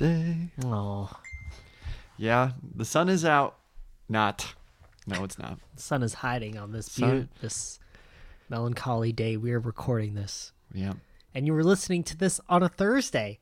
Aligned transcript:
Oh, 0.00 1.10
Yeah, 2.16 2.52
the 2.74 2.84
sun 2.84 3.08
is 3.08 3.24
out. 3.24 3.56
Not. 4.08 4.54
No, 5.06 5.24
it's 5.24 5.38
not. 5.38 5.58
the 5.74 5.82
sun 5.82 6.02
is 6.02 6.14
hiding 6.14 6.58
on 6.58 6.72
this 6.72 6.86
Sun- 6.90 7.22
beau- 7.22 7.28
this 7.40 7.78
melancholy 8.48 9.12
day. 9.12 9.36
We 9.36 9.52
are 9.52 9.60
recording 9.60 10.14
this, 10.14 10.52
Yeah. 10.72 10.94
and 11.34 11.46
you 11.46 11.52
were 11.54 11.64
listening 11.64 12.02
to 12.04 12.16
this 12.16 12.40
on 12.48 12.62
a 12.62 12.68
Thursday, 12.68 13.38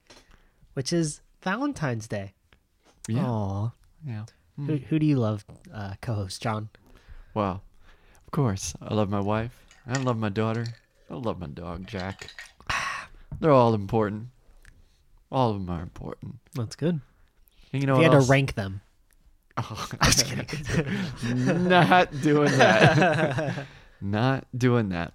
which 0.74 0.92
is 0.92 1.20
Valentine's 1.42 2.06
Day. 2.08 2.34
Yeah. 3.08 3.26
Aw. 3.26 3.70
Yeah. 4.06 4.24
Who, 4.56 4.76
who 4.76 4.98
do 4.98 5.06
you 5.06 5.16
love, 5.16 5.44
uh, 5.72 5.94
co-host 6.00 6.40
John? 6.42 6.68
Well, 7.34 7.62
of 8.24 8.30
course, 8.30 8.74
I 8.80 8.94
love 8.94 9.10
my 9.10 9.20
wife. 9.20 9.66
I 9.86 9.98
love 9.98 10.16
my 10.18 10.28
daughter. 10.30 10.66
I 11.10 11.14
love 11.14 11.38
my 11.38 11.46
dog, 11.48 11.86
Jack. 11.86 12.30
They're 13.40 13.50
all 13.52 13.74
important. 13.74 14.28
All 15.30 15.50
of 15.50 15.56
them 15.56 15.68
are 15.70 15.82
important. 15.82 16.36
That's 16.54 16.76
good. 16.76 17.00
And 17.72 17.82
you 17.82 17.86
know 17.86 17.94
If 17.94 17.98
you 17.98 18.04
had 18.04 18.14
else? 18.14 18.26
to 18.26 18.30
rank 18.30 18.54
them. 18.54 18.80
Oh, 19.58 19.88
Not 21.24 22.10
doing 22.20 22.52
that. 22.58 23.66
Not 24.00 24.44
doing 24.56 24.90
that. 24.90 25.14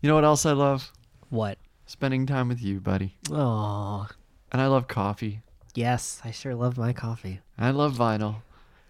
You 0.00 0.08
know 0.08 0.14
what 0.14 0.24
else 0.24 0.46
I 0.46 0.52
love? 0.52 0.92
What? 1.30 1.58
Spending 1.86 2.26
time 2.26 2.48
with 2.48 2.62
you, 2.62 2.80
buddy. 2.80 3.16
Oh, 3.30 4.06
And 4.52 4.60
I 4.62 4.66
love 4.66 4.86
coffee. 4.88 5.40
yes, 5.74 6.20
I 6.24 6.30
sure 6.30 6.54
love 6.54 6.78
my 6.78 6.92
coffee. 6.92 7.40
I 7.58 7.70
love 7.70 7.94
vinyl. 7.96 8.36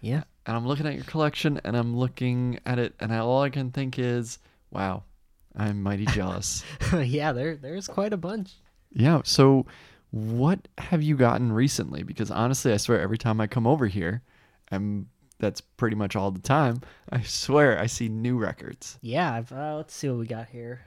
Yeah. 0.01 0.23
And 0.45 0.55
I'm 0.55 0.67
looking 0.67 0.85
at 0.85 0.93
your 0.93 1.03
collection 1.05 1.59
and 1.63 1.75
I'm 1.75 1.97
looking 1.97 2.59
at 2.65 2.77
it 2.77 2.93
and 2.99 3.11
I, 3.11 3.17
all 3.17 3.41
I 3.41 3.49
can 3.49 3.71
think 3.71 3.97
is, 3.97 4.37
wow, 4.69 5.03
I'm 5.55 5.81
mighty 5.81 6.05
jealous. 6.05 6.63
yeah, 6.93 7.31
there 7.31 7.55
there's 7.55 7.87
quite 7.87 8.13
a 8.13 8.17
bunch. 8.17 8.51
Yeah. 8.91 9.21
So, 9.25 9.65
what 10.11 10.67
have 10.77 11.01
you 11.03 11.15
gotten 11.15 11.51
recently? 11.51 12.03
Because 12.03 12.31
honestly, 12.31 12.71
I 12.73 12.77
swear 12.77 12.99
every 13.01 13.17
time 13.17 13.41
I 13.41 13.47
come 13.47 13.67
over 13.67 13.87
here, 13.87 14.21
and 14.69 15.07
that's 15.39 15.59
pretty 15.61 15.95
much 15.95 16.15
all 16.15 16.31
the 16.31 16.39
time. 16.41 16.81
I 17.11 17.21
swear 17.21 17.77
I 17.79 17.87
see 17.87 18.07
new 18.09 18.37
records. 18.37 18.97
Yeah, 19.01 19.33
I've, 19.33 19.51
uh, 19.51 19.75
let's 19.75 19.93
see 19.93 20.07
what 20.09 20.19
we 20.19 20.25
got 20.27 20.47
here. 20.47 20.81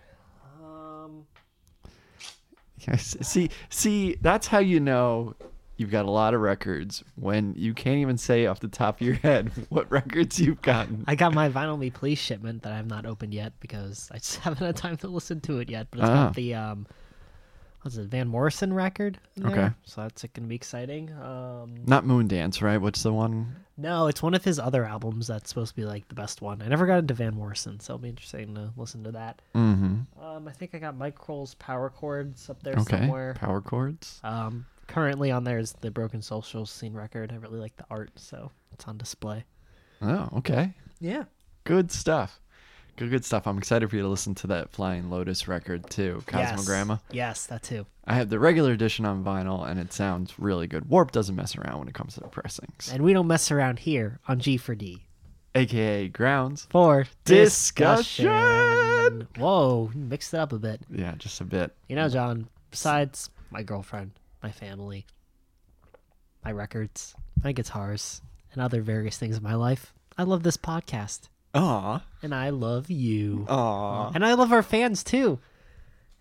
Um, 0.65 1.27
Yes. 2.87 3.17
See, 3.23 3.51
see, 3.71 4.17
that's 4.21 4.47
how 4.47 4.61
you 4.61 4.79
know 4.79 5.35
you've 5.77 5.91
got 5.91 6.05
a 6.07 6.11
lot 6.11 6.33
of 6.33 6.41
records 6.41 7.03
when 7.17 7.53
you 7.57 7.75
can't 7.75 7.99
even 7.99 8.17
say 8.17 8.47
off 8.47 8.61
the 8.61 8.69
top 8.69 9.01
of 9.01 9.07
your 9.07 9.15
head 9.23 9.51
what 9.69 9.91
records 9.91 10.39
you've 10.41 10.63
gotten. 10.63 11.05
I 11.09 11.17
got 11.17 11.35
my 11.35 11.49
Vinyl 11.49 11.77
Me 11.79 11.91
Please 11.91 12.19
shipment 12.19 12.63
that 12.63 12.73
I 12.73 12.77
have 12.77 12.87
not 12.87 13.05
opened 13.05 13.35
yet 13.35 13.53
because 13.59 14.09
I 14.13 14.19
just 14.19 14.37
haven't 14.41 14.65
had 14.65 14.77
time 14.77 14.97
to 14.99 15.09
listen 15.09 15.41
to 15.43 15.59
it 15.59 15.69
yet. 15.69 15.89
But 15.91 16.01
it's 16.01 16.09
Ah. 16.09 16.25
got 16.27 16.35
the 16.37 16.55
um, 16.55 16.87
what's 17.89 17.97
it, 17.97 18.09
Van 18.11 18.29
Morrison 18.29 18.73
record? 18.75 19.19
there, 19.37 19.51
Okay. 19.51 19.75
so 19.85 20.03
that's 20.03 20.23
gonna 20.35 20.47
be 20.47 20.55
exciting. 20.55 21.11
Um, 21.15 21.75
Not 21.87 22.05
Moondance, 22.05 22.61
right? 22.61 22.77
What's 22.79 23.03
the 23.03 23.13
one? 23.15 23.57
no, 23.79 24.09
it's 24.09 24.23
one 24.23 24.35
of 24.35 24.45
his 24.45 24.59
other 24.59 24.85
albums 24.85 25.29
that's 25.29 25.49
supposed 25.49 25.71
to 25.71 25.77
be 25.81 25.87
like 25.87 26.07
the 26.09 26.15
best 26.15 26.43
one. 26.43 26.61
I 26.61 26.69
never 26.69 26.87
got 26.87 26.99
into 26.99 27.15
Van 27.15 27.35
Morrison, 27.35 27.81
so 27.81 27.95
it'll 27.95 28.03
be 28.03 28.09
interesting 28.11 28.55
to 28.57 28.73
listen 28.77 29.05
to 29.05 29.13
that. 29.13 29.41
Mm-hmm. 29.55 30.23
Um, 30.23 30.47
I 30.49 30.53
think 30.53 30.75
I 30.75 30.79
got 30.79 30.97
Mike 30.99 31.17
Krol's 31.17 31.55
Power 31.55 31.89
Chords 31.89 32.51
up 32.51 32.63
there 32.63 32.75
Okay. 32.75 32.99
somewhere. 33.01 33.35
Power 33.35 33.63
chords. 33.63 34.21
Um, 34.23 34.67
currently 34.87 35.31
on 35.31 35.45
there 35.45 35.59
is 35.59 35.73
the 35.81 35.91
Broken 35.91 36.21
Social 36.21 36.67
Scene 36.67 36.93
record. 36.93 37.33
I 37.33 37.37
really 37.37 37.59
like 37.59 37.77
the 37.77 37.87
art, 37.91 38.11
so 38.17 38.51
it's 38.73 38.85
on 38.87 38.99
display. 38.99 39.45
Oh, 40.03 40.29
okay. 40.39 40.75
Yeah. 41.01 41.25
Good 41.65 41.91
stuff. 41.91 42.39
Good, 42.99 43.25
stuff. 43.25 43.47
I'm 43.47 43.59
excited 43.59 43.89
for 43.89 43.95
you 43.97 44.03
to 44.03 44.09
listen 44.09 44.35
to 44.37 44.49
that 44.49 44.71
Flying 44.71 45.09
Lotus 45.09 45.47
record 45.47 45.89
too, 45.89 46.23
Cosmogramma. 46.27 47.01
Yes, 47.11 47.15
yes 47.15 47.47
that 47.47 47.63
too. 47.63 47.87
I 48.05 48.15
have 48.15 48.29
the 48.29 48.39
regular 48.41 48.73
edition 48.73 49.05
on 49.05 49.23
vinyl, 49.25 49.69
and 49.69 49.79
it 49.79 49.93
sounds 49.93 50.37
really 50.39 50.67
good. 50.67 50.89
Warp 50.91 51.13
doesn't 51.13 51.37
mess 51.37 51.57
around 51.57 51.79
when 51.79 51.89
it 51.89 51.95
comes 51.95 52.15
to 52.15 52.21
the 52.21 52.29
pressings, 52.29 52.91
And 52.93 53.05
we 53.05 53.13
don't 53.13 53.27
mess 53.29 53.51
around 53.53 53.79
here 53.81 54.19
on 54.27 54.41
G 54.41 54.57
for 54.57 54.75
D. 54.75 55.07
aka 55.55 56.09
Grounds. 56.09 56.67
For 56.71 57.07
Discussion. 57.25 58.27
discussion. 58.27 59.29
Whoa, 59.39 59.91
mixed 59.95 60.35
it 60.35 60.41
up 60.41 60.53
a 60.53 60.59
bit. 60.59 60.81
Yeah, 60.91 61.15
just 61.19 61.41
a 61.41 61.45
bit. 61.45 61.75
You 61.89 61.97
know, 61.97 62.09
John, 62.09 62.49
besides 62.71 63.31
my 63.51 63.63
girlfriend, 63.63 64.11
my 64.43 64.51
family, 64.51 65.07
my 66.45 66.51
records, 66.53 67.15
my 67.45 67.53
guitars, 67.53 68.23
and 68.53 68.61
other 68.63 68.83
various 68.83 69.17
things 69.19 69.37
in 69.37 69.43
my 69.43 69.55
life, 69.55 69.93
I 70.17 70.25
love 70.25 70.43
this 70.43 70.57
podcast. 70.57 71.29
Aw, 71.59 72.03
And 72.23 72.35
I 72.35 72.51
love 72.51 72.89
you. 72.91 73.45
aw. 73.49 74.11
And 74.15 74.25
I 74.25 74.35
love 74.35 74.53
our 74.53 74.63
fans 74.63 75.03
too. 75.03 75.41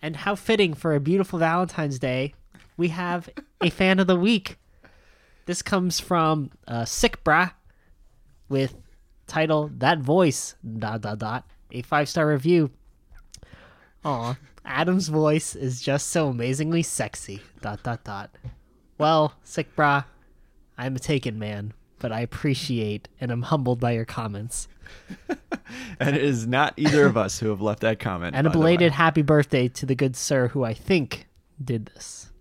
And 0.01 0.15
how 0.15 0.35
fitting 0.35 0.73
for 0.73 0.95
a 0.95 0.99
beautiful 0.99 1.39
Valentine's 1.39 1.99
Day, 1.99 2.33
we 2.75 2.87
have 2.89 3.29
a 3.61 3.69
fan 3.69 3.99
of 3.99 4.07
the 4.07 4.15
week. 4.15 4.57
This 5.45 5.61
comes 5.61 5.99
from 5.99 6.51
uh, 6.67 6.85
Sick 6.85 7.23
Bra 7.23 7.51
with 8.49 8.75
title 9.27 9.69
That 9.77 9.99
Voice 9.99 10.55
dot 10.79 11.01
dot 11.01 11.19
dot 11.19 11.45
a 11.71 11.81
five 11.81 12.09
star 12.09 12.27
review. 12.29 12.71
Aw, 14.05 14.37
Adam's 14.65 15.07
voice 15.09 15.55
is 15.55 15.81
just 15.81 16.07
so 16.07 16.29
amazingly 16.29 16.81
sexy. 16.83 17.41
Dot 17.61 17.83
dot 17.83 18.03
dot. 18.03 18.29
Well, 18.97 19.33
Sick 19.43 19.75
Bra, 19.75 20.03
I'm 20.77 20.95
a 20.95 20.99
taken 20.99 21.37
man, 21.39 21.73
but 21.99 22.11
I 22.11 22.21
appreciate 22.21 23.07
and 23.19 23.31
I'm 23.31 23.43
humbled 23.43 23.79
by 23.79 23.91
your 23.91 24.05
comments. 24.05 24.67
And 25.99 26.15
it 26.15 26.23
is 26.23 26.47
not 26.47 26.73
either 26.77 27.05
of 27.05 27.17
us 27.17 27.39
who 27.39 27.49
have 27.49 27.59
left 27.61 27.81
that 27.81 27.99
comment. 27.99 28.35
And 28.35 28.47
a 28.47 28.49
by 28.49 28.53
the 28.53 28.59
way. 28.59 28.63
belated 28.63 28.91
happy 28.93 29.21
birthday 29.21 29.67
to 29.69 29.85
the 29.85 29.95
good 29.95 30.15
sir 30.15 30.47
who 30.49 30.63
I 30.63 30.73
think 30.73 31.27
did 31.61 31.87
this. 31.87 32.31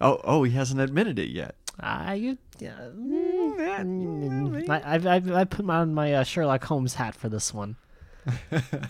Oh, 0.00 0.20
oh, 0.24 0.42
he 0.42 0.52
hasn't 0.52 0.80
admitted 0.80 1.18
it 1.18 1.28
yet. 1.28 1.54
I, 1.78 2.14
you, 2.14 2.38
yeah, 2.58 2.72
mm, 2.96 4.68
I, 4.68 4.94
I've, 4.94 5.06
I've, 5.06 5.30
I 5.30 5.44
put 5.44 5.68
on 5.68 5.94
my 5.94 6.14
uh, 6.14 6.24
Sherlock 6.24 6.64
Holmes 6.64 6.94
hat 6.94 7.14
for 7.14 7.28
this 7.28 7.52
one. 7.54 7.76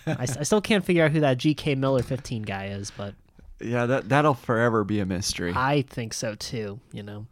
I 0.06 0.25
still 0.27 0.60
can't 0.62 0.84
figure 0.84 1.04
out 1.04 1.10
who 1.10 1.21
that 1.21 1.37
G.K. 1.38 1.75
Miller 1.75 2.03
15 2.03 2.43
guy 2.43 2.66
is, 2.69 2.91
but 2.97 3.15
Yeah, 3.60 3.84
that 3.87 4.09
that'll 4.09 4.34
forever 4.34 4.83
be 4.84 5.00
a 5.00 5.06
mystery. 5.06 5.53
I 5.54 5.83
think 5.83 6.15
so 6.15 6.34
too. 6.37 6.81
You 6.93 7.03
know, 7.03 7.27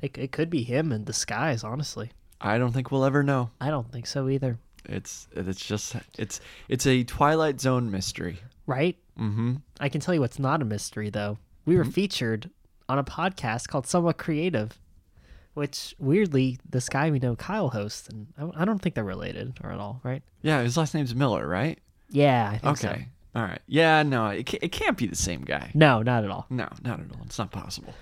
it, 0.00 0.16
it 0.16 0.32
could 0.32 0.50
be 0.50 0.62
him 0.62 0.92
in 0.92 1.04
disguise. 1.04 1.64
Honestly, 1.64 2.10
I 2.40 2.58
don't 2.58 2.72
think 2.72 2.90
we'll 2.90 3.04
ever 3.04 3.22
know. 3.22 3.50
I 3.60 3.70
don't 3.70 3.90
think 3.90 4.06
so 4.06 4.28
either. 4.28 4.58
It's 4.84 5.28
it's 5.32 5.64
just 5.64 5.96
it's 6.18 6.40
it's 6.68 6.86
a 6.86 7.04
Twilight 7.04 7.60
Zone 7.60 7.90
mystery. 7.90 8.38
Right? 8.66 8.96
Mm-hmm. 9.18 9.56
I 9.80 9.88
can 9.88 10.00
tell 10.00 10.14
you 10.14 10.20
what's 10.20 10.38
not 10.38 10.62
a 10.62 10.64
mystery 10.64 11.10
though. 11.10 11.38
We 11.66 11.76
were 11.76 11.84
featured 11.84 12.50
on 12.88 12.98
a 12.98 13.04
podcast 13.04 13.68
called 13.68 13.86
Somewhat 13.86 14.18
Creative, 14.18 14.76
which 15.54 15.94
weirdly 15.98 16.58
this 16.68 16.88
guy 16.88 17.10
we 17.10 17.18
know 17.18 17.36
Kyle 17.36 17.70
hosts, 17.70 18.08
and 18.08 18.26
I, 18.38 18.62
I 18.62 18.64
don't 18.64 18.80
think 18.80 18.94
they're 18.94 19.04
related 19.04 19.58
or 19.62 19.70
at 19.70 19.78
all, 19.78 20.00
right? 20.02 20.22
Yeah, 20.42 20.62
his 20.62 20.76
last 20.76 20.94
name's 20.94 21.14
Miller, 21.14 21.46
right? 21.46 21.78
Yeah, 22.10 22.50
I 22.52 22.58
think 22.58 22.76
so. 22.76 22.88
Okay. 22.88 23.08
All 23.34 23.42
right. 23.42 23.60
Yeah, 23.66 24.02
no, 24.02 24.26
it, 24.26 24.52
it 24.54 24.72
can't 24.72 24.96
be 24.96 25.06
the 25.06 25.16
same 25.16 25.42
guy. 25.42 25.70
No, 25.74 26.02
not 26.02 26.24
at 26.24 26.30
all. 26.30 26.46
No, 26.50 26.68
not 26.82 27.00
at 27.00 27.06
all. 27.12 27.22
It's 27.24 27.38
not 27.38 27.50
possible. 27.50 27.94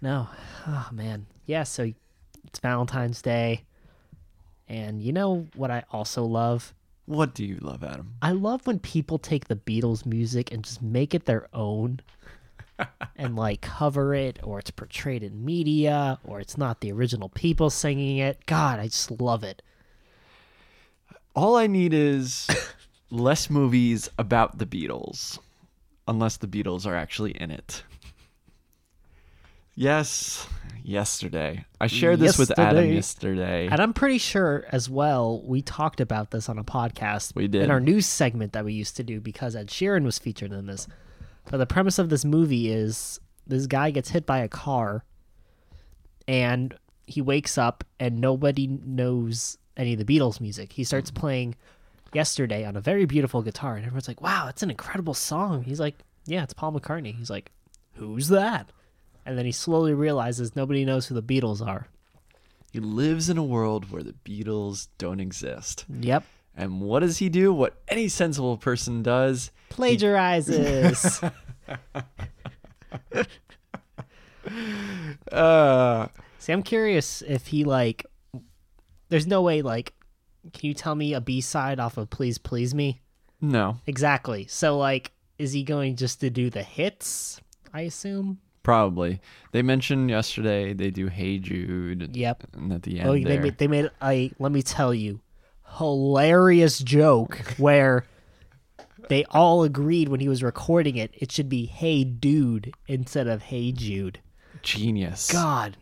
No. 0.00 0.28
Oh 0.66 0.88
man. 0.92 1.26
Yeah, 1.46 1.64
so 1.64 1.92
it's 2.46 2.58
Valentine's 2.60 3.22
Day. 3.22 3.64
And 4.68 5.02
you 5.02 5.12
know 5.12 5.46
what 5.54 5.70
I 5.70 5.84
also 5.90 6.24
love? 6.24 6.74
What 7.06 7.34
do 7.34 7.44
you 7.44 7.56
love, 7.62 7.82
Adam? 7.82 8.14
I 8.20 8.32
love 8.32 8.66
when 8.66 8.78
people 8.78 9.18
take 9.18 9.48
the 9.48 9.56
Beatles 9.56 10.04
music 10.04 10.52
and 10.52 10.62
just 10.62 10.82
make 10.82 11.14
it 11.14 11.24
their 11.24 11.48
own 11.54 12.00
and 13.16 13.34
like 13.34 13.62
cover 13.62 14.14
it 14.14 14.38
or 14.42 14.58
it's 14.58 14.70
portrayed 14.70 15.22
in 15.22 15.42
media 15.44 16.18
or 16.22 16.38
it's 16.38 16.58
not 16.58 16.80
the 16.80 16.92
original 16.92 17.30
people 17.30 17.70
singing 17.70 18.18
it. 18.18 18.44
God, 18.44 18.78
I 18.78 18.88
just 18.88 19.10
love 19.10 19.42
it. 19.42 19.62
All 21.34 21.56
I 21.56 21.66
need 21.66 21.94
is 21.94 22.46
less 23.10 23.48
movies 23.48 24.10
about 24.18 24.58
the 24.58 24.66
Beatles, 24.66 25.38
unless 26.06 26.36
the 26.36 26.48
Beatles 26.48 26.84
are 26.84 26.94
actually 26.94 27.30
in 27.32 27.50
it. 27.50 27.84
Yes, 29.78 30.44
yesterday. 30.82 31.64
I 31.80 31.86
shared 31.86 32.18
this 32.18 32.36
with 32.36 32.50
Adam 32.58 32.92
Yesterday. 32.92 32.94
yesterday. 32.94 33.68
And 33.70 33.80
I'm 33.80 33.92
pretty 33.92 34.18
sure 34.18 34.64
as 34.72 34.90
well, 34.90 35.40
we 35.46 35.62
talked 35.62 36.00
about 36.00 36.32
this 36.32 36.48
on 36.48 36.58
a 36.58 36.64
podcast. 36.64 37.36
We 37.36 37.46
did. 37.46 37.62
In 37.62 37.70
our 37.70 37.78
news 37.78 38.04
segment 38.04 38.54
that 38.54 38.64
we 38.64 38.72
used 38.72 38.96
to 38.96 39.04
do 39.04 39.20
because 39.20 39.54
Ed 39.54 39.68
Sheeran 39.68 40.02
was 40.02 40.18
featured 40.18 40.50
in 40.50 40.66
this. 40.66 40.88
But 41.48 41.58
the 41.58 41.66
premise 41.66 42.00
of 42.00 42.08
this 42.08 42.24
movie 42.24 42.72
is 42.72 43.20
this 43.46 43.68
guy 43.68 43.92
gets 43.92 44.10
hit 44.10 44.26
by 44.26 44.38
a 44.40 44.48
car 44.48 45.04
and 46.26 46.74
he 47.06 47.22
wakes 47.22 47.56
up 47.56 47.84
and 48.00 48.20
nobody 48.20 48.66
knows 48.66 49.58
any 49.76 49.92
of 49.92 50.04
the 50.04 50.18
Beatles 50.18 50.40
music. 50.40 50.72
He 50.72 50.82
starts 50.82 51.12
playing 51.12 51.54
yesterday 52.12 52.64
on 52.64 52.74
a 52.74 52.80
very 52.80 53.04
beautiful 53.04 53.42
guitar 53.42 53.76
and 53.76 53.86
everyone's 53.86 54.08
like, 54.08 54.20
wow, 54.20 54.48
it's 54.48 54.64
an 54.64 54.72
incredible 54.72 55.14
song. 55.14 55.62
He's 55.62 55.78
like, 55.78 55.94
yeah, 56.26 56.42
it's 56.42 56.52
Paul 56.52 56.72
McCartney. 56.72 57.14
He's 57.14 57.30
like, 57.30 57.52
who's 57.94 58.26
that? 58.26 58.72
And 59.28 59.36
then 59.36 59.44
he 59.44 59.52
slowly 59.52 59.92
realizes 59.92 60.56
nobody 60.56 60.86
knows 60.86 61.06
who 61.06 61.14
the 61.14 61.22
Beatles 61.22 61.60
are. 61.60 61.86
He 62.72 62.80
lives 62.80 63.28
in 63.28 63.36
a 63.36 63.44
world 63.44 63.90
where 63.90 64.02
the 64.02 64.14
Beatles 64.24 64.88
don't 64.96 65.20
exist. 65.20 65.84
Yep. 66.00 66.24
And 66.56 66.80
what 66.80 67.00
does 67.00 67.18
he 67.18 67.28
do? 67.28 67.52
What 67.52 67.76
any 67.88 68.08
sensible 68.08 68.56
person 68.56 69.02
does. 69.02 69.50
plagiarizes. 69.68 71.30
Uh, 75.30 76.06
See, 76.38 76.52
I'm 76.54 76.62
curious 76.62 77.20
if 77.20 77.48
he 77.48 77.64
like. 77.64 78.06
There's 79.10 79.26
no 79.26 79.42
way. 79.42 79.60
Like, 79.60 79.92
can 80.54 80.68
you 80.68 80.72
tell 80.72 80.94
me 80.94 81.12
a 81.12 81.20
B 81.20 81.42
side 81.42 81.78
off 81.78 81.98
of 81.98 82.08
"Please 82.08 82.38
Please 82.38 82.74
Me"? 82.74 83.02
no, 83.42 83.76
Exactly. 83.86 84.46
So, 84.46 84.78
like, 84.78 85.12
is 85.38 85.52
he 85.52 85.64
going 85.64 85.96
just 85.96 86.20
to 86.20 86.30
do 86.30 86.48
the 86.48 86.62
hits? 86.62 87.42
I 87.74 87.82
assume. 87.82 88.38
Probably. 88.68 89.18
They 89.52 89.62
mentioned 89.62 90.10
yesterday 90.10 90.74
they 90.74 90.90
do 90.90 91.06
"Hey 91.06 91.38
Jude." 91.38 92.14
Yep. 92.14 92.44
And 92.52 92.70
at 92.70 92.82
the 92.82 92.98
oh, 92.98 93.00
end 93.00 93.08
Oh, 93.08 93.12
they 93.14 93.22
there, 93.22 93.40
made 93.40 93.56
they 93.56 93.66
made 93.66 93.90
a 94.02 94.30
let 94.38 94.52
me 94.52 94.60
tell 94.60 94.92
you, 94.92 95.20
hilarious 95.78 96.78
joke 96.78 97.36
where 97.56 98.04
they 99.08 99.24
all 99.30 99.62
agreed 99.62 100.10
when 100.10 100.20
he 100.20 100.28
was 100.28 100.42
recording 100.42 100.96
it, 100.96 101.10
it 101.14 101.32
should 101.32 101.48
be 101.48 101.64
"Hey 101.64 102.04
Dude" 102.04 102.74
instead 102.86 103.26
of 103.26 103.42
"Hey 103.44 103.72
Jude." 103.72 104.20
genius. 104.60 105.32
God, 105.32 105.78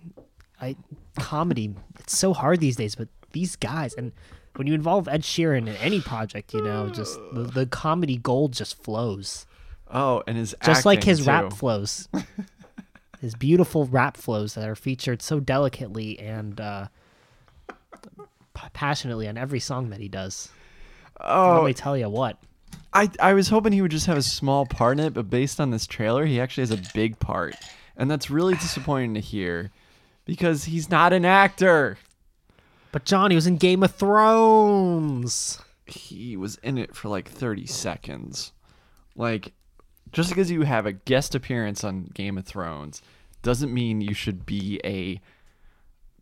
I 0.60 0.76
comedy. 1.18 1.74
It's 1.98 2.16
so 2.16 2.32
hard 2.34 2.60
these 2.60 2.76
days, 2.76 2.94
but 2.94 3.08
these 3.32 3.56
guys 3.56 3.94
and 3.94 4.12
when 4.54 4.68
you 4.68 4.74
involve 4.74 5.08
Ed 5.08 5.22
Sheeran 5.22 5.66
in 5.66 5.76
any 5.76 6.00
project, 6.00 6.54
you 6.54 6.62
know, 6.62 6.88
just 6.90 7.18
the, 7.32 7.42
the 7.42 7.66
comedy 7.66 8.16
gold 8.16 8.52
just 8.52 8.80
flows, 8.82 9.44
Oh, 9.88 10.22
and 10.26 10.36
his 10.36 10.54
just 10.64 10.84
like 10.84 11.04
his 11.04 11.26
rap 11.26 11.52
flows. 11.52 12.08
his 13.20 13.34
beautiful 13.34 13.86
rap 13.86 14.16
flows 14.16 14.54
that 14.54 14.68
are 14.68 14.74
featured 14.74 15.22
so 15.22 15.40
delicately 15.40 16.18
and 16.18 16.60
uh, 16.60 16.86
passionately 18.72 19.28
on 19.28 19.36
every 19.36 19.60
song 19.60 19.90
that 19.90 20.00
he 20.00 20.08
does. 20.08 20.50
Oh, 21.20 21.56
Let 21.56 21.64
me 21.64 21.74
tell 21.74 21.96
you 21.96 22.08
what. 22.08 22.38
I 22.92 23.10
I 23.20 23.32
was 23.34 23.48
hoping 23.48 23.72
he 23.72 23.82
would 23.82 23.90
just 23.90 24.06
have 24.06 24.16
a 24.18 24.22
small 24.22 24.66
part 24.66 24.98
in 24.98 25.04
it, 25.06 25.14
but 25.14 25.28
based 25.30 25.60
on 25.60 25.70
this 25.70 25.86
trailer, 25.86 26.24
he 26.26 26.40
actually 26.40 26.62
has 26.62 26.70
a 26.70 26.82
big 26.94 27.18
part, 27.18 27.54
and 27.96 28.10
that's 28.10 28.30
really 28.30 28.54
disappointing 28.60 29.14
to 29.14 29.20
hear, 29.20 29.70
because 30.24 30.64
he's 30.64 30.90
not 30.90 31.12
an 31.12 31.24
actor. 31.24 31.98
But 32.92 33.04
John, 33.04 33.30
he 33.30 33.34
was 33.34 33.46
in 33.46 33.56
Game 33.56 33.82
of 33.82 33.94
Thrones. 33.94 35.60
He 35.84 36.36
was 36.36 36.56
in 36.56 36.78
it 36.78 36.94
for 36.94 37.08
like 37.08 37.28
thirty 37.28 37.66
seconds. 37.66 38.52
Like, 39.14 39.52
just 40.16 40.30
because 40.30 40.50
you 40.50 40.62
have 40.62 40.86
a 40.86 40.92
guest 40.92 41.34
appearance 41.34 41.84
on 41.84 42.04
Game 42.14 42.38
of 42.38 42.46
Thrones 42.46 43.02
doesn't 43.42 43.72
mean 43.72 44.00
you 44.00 44.14
should 44.14 44.46
be 44.46 44.80
a 44.82 45.20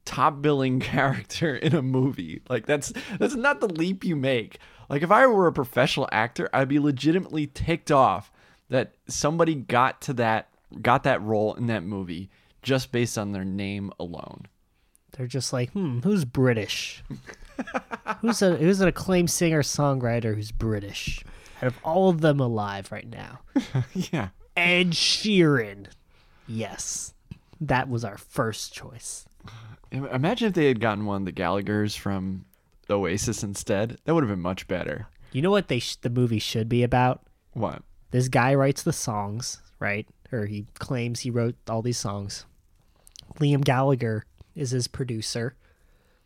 top 0.04 0.42
billing 0.42 0.80
character 0.80 1.54
in 1.54 1.76
a 1.76 1.80
movie. 1.80 2.42
Like 2.48 2.66
that's 2.66 2.92
that's 3.20 3.36
not 3.36 3.60
the 3.60 3.68
leap 3.68 4.02
you 4.02 4.16
make. 4.16 4.58
Like 4.88 5.02
if 5.02 5.12
I 5.12 5.28
were 5.28 5.46
a 5.46 5.52
professional 5.52 6.08
actor, 6.10 6.50
I'd 6.52 6.66
be 6.66 6.80
legitimately 6.80 7.46
ticked 7.46 7.92
off 7.92 8.32
that 8.68 8.96
somebody 9.06 9.54
got 9.54 10.00
to 10.02 10.12
that 10.14 10.48
got 10.82 11.04
that 11.04 11.22
role 11.22 11.54
in 11.54 11.68
that 11.68 11.84
movie 11.84 12.30
just 12.62 12.90
based 12.90 13.16
on 13.16 13.30
their 13.30 13.44
name 13.44 13.92
alone. 14.00 14.46
They're 15.12 15.28
just 15.28 15.52
like, 15.52 15.70
hmm, 15.70 16.00
who's 16.00 16.24
British? 16.24 17.04
who's 18.22 18.42
a 18.42 18.56
who's 18.56 18.80
an 18.80 18.88
acclaimed 18.88 19.30
singer 19.30 19.62
songwriter 19.62 20.34
who's 20.34 20.50
British? 20.50 21.24
Out 21.64 21.68
of 21.68 21.78
all 21.82 22.10
of 22.10 22.20
them 22.20 22.40
alive 22.40 22.92
right 22.92 23.08
now, 23.08 23.40
yeah. 23.94 24.28
Ed 24.54 24.90
Sheeran. 24.90 25.86
Yes, 26.46 27.14
that 27.60 27.88
was 27.88 28.04
our 28.04 28.18
first 28.18 28.74
choice. 28.74 29.24
Imagine 29.90 30.48
if 30.48 30.54
they 30.54 30.66
had 30.66 30.78
gotten 30.80 31.06
one 31.06 31.22
of 31.22 31.24
the 31.24 31.32
Gallaghers 31.32 31.96
from 31.96 32.44
Oasis 32.90 33.42
instead. 33.42 33.96
That 34.04 34.14
would 34.14 34.24
have 34.24 34.30
been 34.30 34.40
much 34.40 34.68
better. 34.68 35.06
You 35.32 35.40
know 35.40 35.50
what 35.50 35.68
they 35.68 35.78
sh- 35.78 35.96
the 35.96 36.10
movie 36.10 36.38
should 36.38 36.68
be 36.68 36.82
about? 36.82 37.22
What? 37.54 37.82
This 38.10 38.28
guy 38.28 38.54
writes 38.54 38.82
the 38.82 38.92
songs, 38.92 39.62
right? 39.78 40.06
Or 40.32 40.44
he 40.46 40.66
claims 40.78 41.20
he 41.20 41.30
wrote 41.30 41.54
all 41.68 41.80
these 41.80 41.96
songs. 41.98 42.44
Liam 43.40 43.64
Gallagher 43.64 44.26
is 44.54 44.70
his 44.72 44.86
producer, 44.86 45.54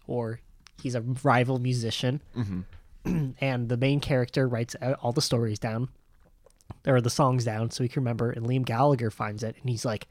or 0.07 0.41
he's 0.83 0.95
a 0.97 1.01
rival 1.23 1.59
musician. 1.61 2.23
Mm-hmm. 2.37 2.61
and 3.41 3.69
the 3.69 3.77
main 3.77 4.01
character 4.01 4.49
writes 4.49 4.75
uh, 4.81 4.95
all 5.03 5.13
the 5.13 5.23
stories 5.23 5.59
down, 5.59 5.89
or 6.87 7.01
the 7.01 7.11
songs 7.11 7.45
down, 7.45 7.71
so 7.71 7.83
he 7.83 7.89
can 7.89 8.03
remember. 8.03 8.31
And 8.31 8.47
Liam 8.47 8.65
Gallagher 8.65 9.11
finds 9.11 9.43
it, 9.43 9.57
and 9.61 9.71
he's 9.71 9.85
like, 9.85 10.07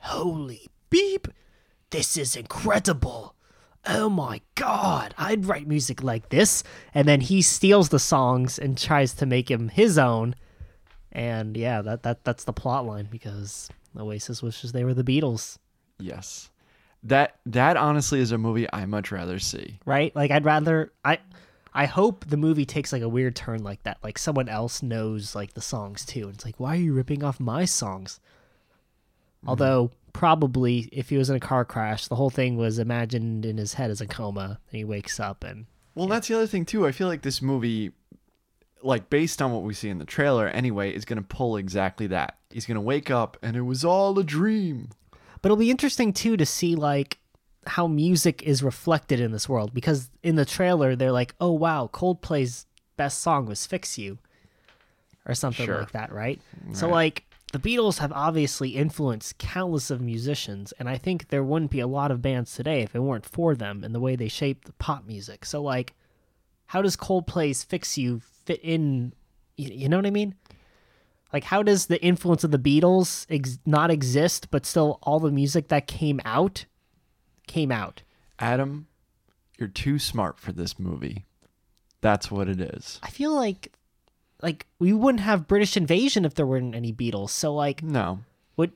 "Holy 0.00 0.68
beep! 0.90 1.28
This 1.90 2.16
is 2.16 2.36
incredible! 2.36 3.34
Oh 3.86 4.08
my 4.08 4.40
god! 4.54 5.14
I'd 5.18 5.46
write 5.46 5.66
music 5.66 6.02
like 6.02 6.28
this." 6.28 6.62
And 6.94 7.06
then 7.08 7.20
he 7.20 7.42
steals 7.42 7.88
the 7.88 7.98
songs 7.98 8.58
and 8.58 8.78
tries 8.78 9.14
to 9.14 9.26
make 9.26 9.50
him 9.50 9.68
his 9.68 9.98
own. 9.98 10.34
And 11.10 11.56
yeah, 11.56 11.82
that 11.82 12.02
that 12.04 12.24
that's 12.24 12.44
the 12.44 12.52
plot 12.52 12.86
line 12.86 13.08
because 13.10 13.68
Oasis 13.98 14.42
wishes 14.42 14.72
they 14.72 14.84
were 14.84 14.94
the 14.94 15.04
Beatles, 15.04 15.58
Yes. 15.98 16.50
That 17.04 17.36
that 17.46 17.76
honestly 17.76 18.20
is 18.20 18.32
a 18.32 18.38
movie 18.38 18.66
I 18.72 18.86
much 18.86 19.10
rather 19.12 19.38
see. 19.38 19.78
right? 19.84 20.14
Like 20.16 20.30
I'd 20.30 20.44
rather 20.44 20.92
I 21.04 21.18
I 21.74 21.86
hope 21.86 22.26
the 22.26 22.36
movie 22.36 22.66
takes 22.66 22.92
like 22.92 23.02
a 23.02 23.08
weird 23.08 23.34
turn 23.34 23.62
like 23.62 23.82
that. 23.84 23.98
Like 24.02 24.18
someone 24.18 24.48
else 24.48 24.82
knows 24.82 25.34
like 25.34 25.54
the 25.54 25.62
songs 25.62 26.04
too. 26.04 26.24
And 26.24 26.34
it's 26.34 26.44
like, 26.44 26.60
why 26.60 26.74
are 26.74 26.80
you 26.80 26.92
ripping 26.92 27.24
off 27.24 27.40
my 27.40 27.64
songs? 27.64 28.20
Mm-hmm. 29.38 29.48
Although 29.48 29.90
probably 30.12 30.88
if 30.92 31.08
he 31.08 31.16
was 31.16 31.30
in 31.30 31.36
a 31.36 31.40
car 31.40 31.64
crash, 31.64 32.08
the 32.08 32.16
whole 32.16 32.30
thing 32.30 32.56
was 32.56 32.78
imagined 32.78 33.46
in 33.46 33.56
his 33.56 33.74
head 33.74 33.90
as 33.90 34.00
a 34.00 34.06
coma, 34.06 34.58
and 34.70 34.78
he 34.78 34.84
wakes 34.84 35.18
up 35.18 35.44
and 35.44 35.66
Well, 35.94 36.08
that's 36.08 36.28
the 36.28 36.34
other 36.34 36.46
thing 36.46 36.66
too. 36.66 36.86
I 36.86 36.92
feel 36.92 37.08
like 37.08 37.22
this 37.22 37.40
movie 37.40 37.92
like 38.84 39.08
based 39.08 39.40
on 39.40 39.52
what 39.52 39.62
we 39.62 39.74
see 39.74 39.88
in 39.88 39.98
the 39.98 40.04
trailer 40.04 40.48
anyway 40.48 40.92
is 40.92 41.04
going 41.04 41.18
to 41.18 41.26
pull 41.26 41.56
exactly 41.56 42.08
that. 42.08 42.38
He's 42.50 42.66
going 42.66 42.76
to 42.76 42.80
wake 42.80 43.10
up 43.10 43.36
and 43.42 43.56
it 43.56 43.62
was 43.62 43.84
all 43.84 44.18
a 44.18 44.24
dream. 44.24 44.90
But 45.40 45.48
it'll 45.48 45.56
be 45.56 45.70
interesting 45.70 46.12
too 46.12 46.36
to 46.36 46.46
see 46.46 46.74
like 46.74 47.18
how 47.66 47.86
music 47.86 48.42
is 48.42 48.62
reflected 48.62 49.20
in 49.20 49.32
this 49.32 49.48
world 49.48 49.72
because 49.72 50.10
in 50.22 50.36
the 50.36 50.44
trailer 50.44 50.96
they're 50.96 51.12
like, 51.12 51.34
"Oh 51.40 51.52
wow, 51.52 51.88
Coldplay's 51.92 52.66
best 52.96 53.20
song 53.20 53.46
was 53.46 53.66
Fix 53.66 53.98
You." 53.98 54.18
Or 55.26 55.34
something 55.34 55.66
Sure. 55.66 55.78
like 55.78 55.92
that, 55.92 56.12
right? 56.12 56.40
So 56.72 56.88
like 56.88 57.24
the 57.52 57.58
Beatles 57.60 57.98
have 57.98 58.10
obviously 58.12 58.70
influenced 58.70 59.38
countless 59.38 59.90
of 59.90 60.00
musicians 60.00 60.72
and 60.80 60.88
I 60.88 60.98
think 60.98 61.28
there 61.28 61.44
wouldn't 61.44 61.70
be 61.70 61.78
a 61.80 61.86
lot 61.86 62.10
of 62.10 62.20
bands 62.22 62.54
today 62.56 62.80
if 62.82 62.94
it 62.96 63.00
weren't 63.00 63.26
for 63.26 63.54
them 63.54 63.84
and 63.84 63.94
the 63.94 64.00
way 64.00 64.16
they 64.16 64.26
shaped 64.28 64.64
the 64.64 64.72
pop 64.72 65.06
music. 65.06 65.44
So 65.44 65.62
like 65.62 65.94
how 66.66 66.82
does 66.82 66.96
Coldplay's 66.96 67.62
Fix 67.62 67.96
You 67.96 68.20
fit 68.46 68.58
in 68.64 69.12
you, 69.56 69.68
you 69.72 69.88
know 69.88 69.96
what 69.98 70.06
I 70.06 70.10
mean? 70.10 70.34
Like, 71.32 71.44
how 71.44 71.62
does 71.62 71.86
the 71.86 72.02
influence 72.02 72.42
of 72.44 72.50
the 72.50 72.58
Beatles 72.58 73.26
ex- 73.30 73.58
not 73.64 73.90
exist, 73.90 74.50
but 74.50 74.66
still 74.66 74.98
all 75.02 75.18
the 75.20 75.30
music 75.30 75.68
that 75.68 75.86
came 75.86 76.20
out 76.24 76.66
came 77.46 77.70
out? 77.72 78.02
Adam, 78.38 78.86
you're 79.58 79.68
too 79.68 79.98
smart 79.98 80.38
for 80.38 80.52
this 80.52 80.78
movie. 80.78 81.24
That's 82.00 82.30
what 82.30 82.48
it 82.48 82.60
is. 82.60 82.98
I 83.02 83.10
feel 83.10 83.34
like, 83.34 83.72
like 84.42 84.66
we 84.78 84.92
wouldn't 84.92 85.22
have 85.22 85.46
British 85.46 85.76
Invasion 85.76 86.24
if 86.24 86.34
there 86.34 86.46
weren't 86.46 86.74
any 86.74 86.92
Beatles. 86.92 87.30
So, 87.30 87.54
like, 87.54 87.82
No. 87.82 88.20
would 88.56 88.72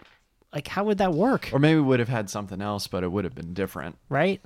like 0.53 0.69
how 0.69 0.85
would 0.85 0.99
that 0.99 1.13
work? 1.13 1.51
Or 1.53 1.59
maybe 1.59 1.77
we 1.81 1.87
would 1.87 1.99
have 1.99 2.09
had 2.09 2.31
something 2.31 2.63
else, 2.63 2.87
but 2.87 3.03
it 3.03 3.11
would 3.13 3.25
have 3.25 3.35
been 3.35 3.53
different. 3.53 3.99
Right? 4.09 4.41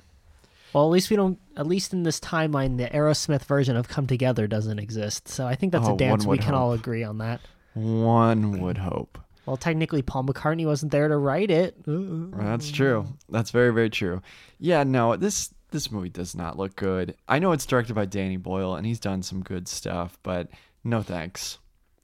Well, 0.73 0.85
at 0.85 0.89
least 0.91 1.09
we 1.09 1.15
don't. 1.17 1.37
At 1.57 1.67
least 1.67 1.93
in 1.93 2.03
this 2.03 2.19
timeline, 2.19 2.77
the 2.77 2.85
Aerosmith 2.87 3.43
version 3.43 3.75
of 3.75 3.87
"Come 3.89 4.07
Together" 4.07 4.47
doesn't 4.47 4.79
exist. 4.79 5.27
So 5.27 5.45
I 5.45 5.53
think 5.55 5.73
that's 5.73 5.87
Oh, 5.87 5.95
a 5.95 5.97
dance 5.97 6.25
we 6.25 6.37
can 6.37 6.53
all 6.53 6.71
agree 6.73 7.03
on 7.03 7.17
that. 7.19 7.41
One 7.73 8.59
would 8.61 8.77
hope. 8.77 9.19
Well, 9.45 9.57
technically, 9.57 10.01
Paul 10.01 10.23
McCartney 10.25 10.65
wasn't 10.65 10.91
there 10.91 11.07
to 11.07 11.17
write 11.17 11.49
it. 11.49 11.75
That's 11.85 12.71
true. 12.71 13.07
That's 13.29 13.51
very 13.51 13.73
very 13.73 13.89
true. 13.89 14.21
Yeah, 14.59 14.83
no, 14.83 15.15
this 15.15 15.53
this 15.71 15.91
movie 15.91 16.09
does 16.09 16.35
not 16.35 16.57
look 16.57 16.75
good. 16.75 17.15
I 17.27 17.39
know 17.39 17.51
it's 17.53 17.65
directed 17.65 17.95
by 17.95 18.05
Danny 18.05 18.37
Boyle 18.37 18.75
and 18.75 18.85
he's 18.85 18.99
done 18.99 19.23
some 19.23 19.41
good 19.41 19.67
stuff, 19.67 20.19
but 20.21 20.49
no 20.83 21.01
thanks. 21.01 21.57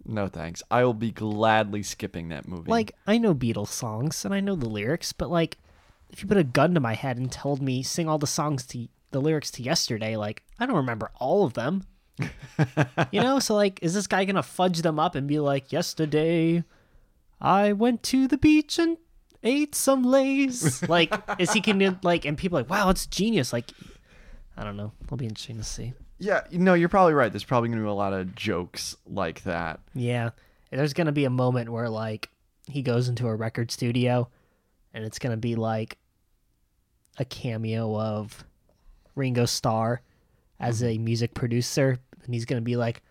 no 0.06 0.28
thanks. 0.28 0.64
I 0.72 0.84
will 0.84 0.94
be 0.94 1.12
gladly 1.12 1.84
skipping 1.84 2.30
that 2.30 2.48
movie. 2.48 2.72
Like 2.72 2.94
I 3.06 3.18
know 3.18 3.36
Beatles 3.36 3.68
songs 3.68 4.26
and 4.26 4.34
I 4.34 4.40
know 4.40 4.56
the 4.56 4.70
lyrics, 4.70 5.14
but 5.14 5.30
like 5.30 5.58
if 6.10 6.22
you 6.22 6.28
put 6.28 6.38
a 6.38 6.44
gun 6.44 6.74
to 6.74 6.80
my 6.80 6.94
head 6.94 7.18
and 7.18 7.32
told 7.32 7.62
me 7.62 7.84
sing 7.84 8.08
all 8.08 8.18
the 8.18 8.26
songs 8.28 8.66
to 8.68 8.88
the 9.12 9.22
lyrics 9.22 9.52
to 9.52 9.62
yesterday, 9.64 10.16
like 10.16 10.44
I 10.60 10.66
don't 10.66 10.78
remember 10.78 11.12
all 11.20 11.44
of 11.46 11.54
them. 11.54 11.84
you 13.12 13.22
know, 13.22 13.38
so 13.40 13.54
like 13.54 13.80
is 13.84 13.94
this 13.94 14.08
guy 14.08 14.26
going 14.26 14.36
to 14.38 14.44
fudge 14.44 14.82
them 14.82 14.98
up 14.98 15.14
and 15.14 15.28
be 15.28 15.40
like, 15.40 15.72
"Yesterday 15.72 16.64
I 17.40 17.74
went 17.74 18.04
to 18.04 18.28
the 18.28 18.38
beach 18.38 18.80
and 18.80 18.98
ate 19.44 19.76
some 19.76 20.04
lays." 20.04 20.82
like 20.90 21.14
is 21.40 21.54
he 21.54 21.62
to 21.62 21.98
like 22.04 22.26
and 22.26 22.38
people 22.38 22.58
are 22.58 22.62
like, 22.62 22.70
"Wow, 22.70 22.90
it's 22.90 23.06
genius." 23.06 23.54
Like 23.54 23.72
I 24.58 24.64
don't 24.64 24.78
know. 24.78 24.92
It'll 25.04 25.18
be 25.18 25.26
interesting 25.26 25.58
to 25.58 25.64
see. 25.64 25.94
yeah, 26.18 26.42
no, 26.52 26.74
you're 26.74 26.90
probably 26.90 27.14
right. 27.14 27.32
There's 27.32 27.44
probably 27.44 27.70
going 27.70 27.80
to 27.80 27.86
be 27.86 27.90
a 27.90 27.94
lot 27.94 28.14
of 28.14 28.36
jokes 28.36 28.96
like 29.06 29.44
that. 29.44 29.80
Yeah. 29.94 30.32
There's 30.72 30.94
going 30.94 31.06
to 31.06 31.14
be 31.14 31.26
a 31.26 31.30
moment 31.30 31.70
where 31.70 31.90
like 31.90 32.30
he 32.68 32.82
goes 32.82 33.08
into 33.08 33.28
a 33.28 33.36
record 33.36 33.72
studio 33.72 34.30
and 34.94 35.06
it's 35.06 35.20
going 35.20 35.32
to 35.32 35.38
be 35.38 35.56
like 35.56 35.98
a 37.20 37.26
cameo 37.26 38.00
of 38.00 38.44
Ringo 39.16 39.46
Starr 39.46 40.02
as 40.60 40.82
mm-hmm. 40.82 40.88
a 40.88 40.98
music 40.98 41.34
producer 41.34 42.00
and 42.24 42.34
he's 42.34 42.46
going 42.46 42.62
to 42.62 42.66
be 42.66 42.76
like 42.76 43.04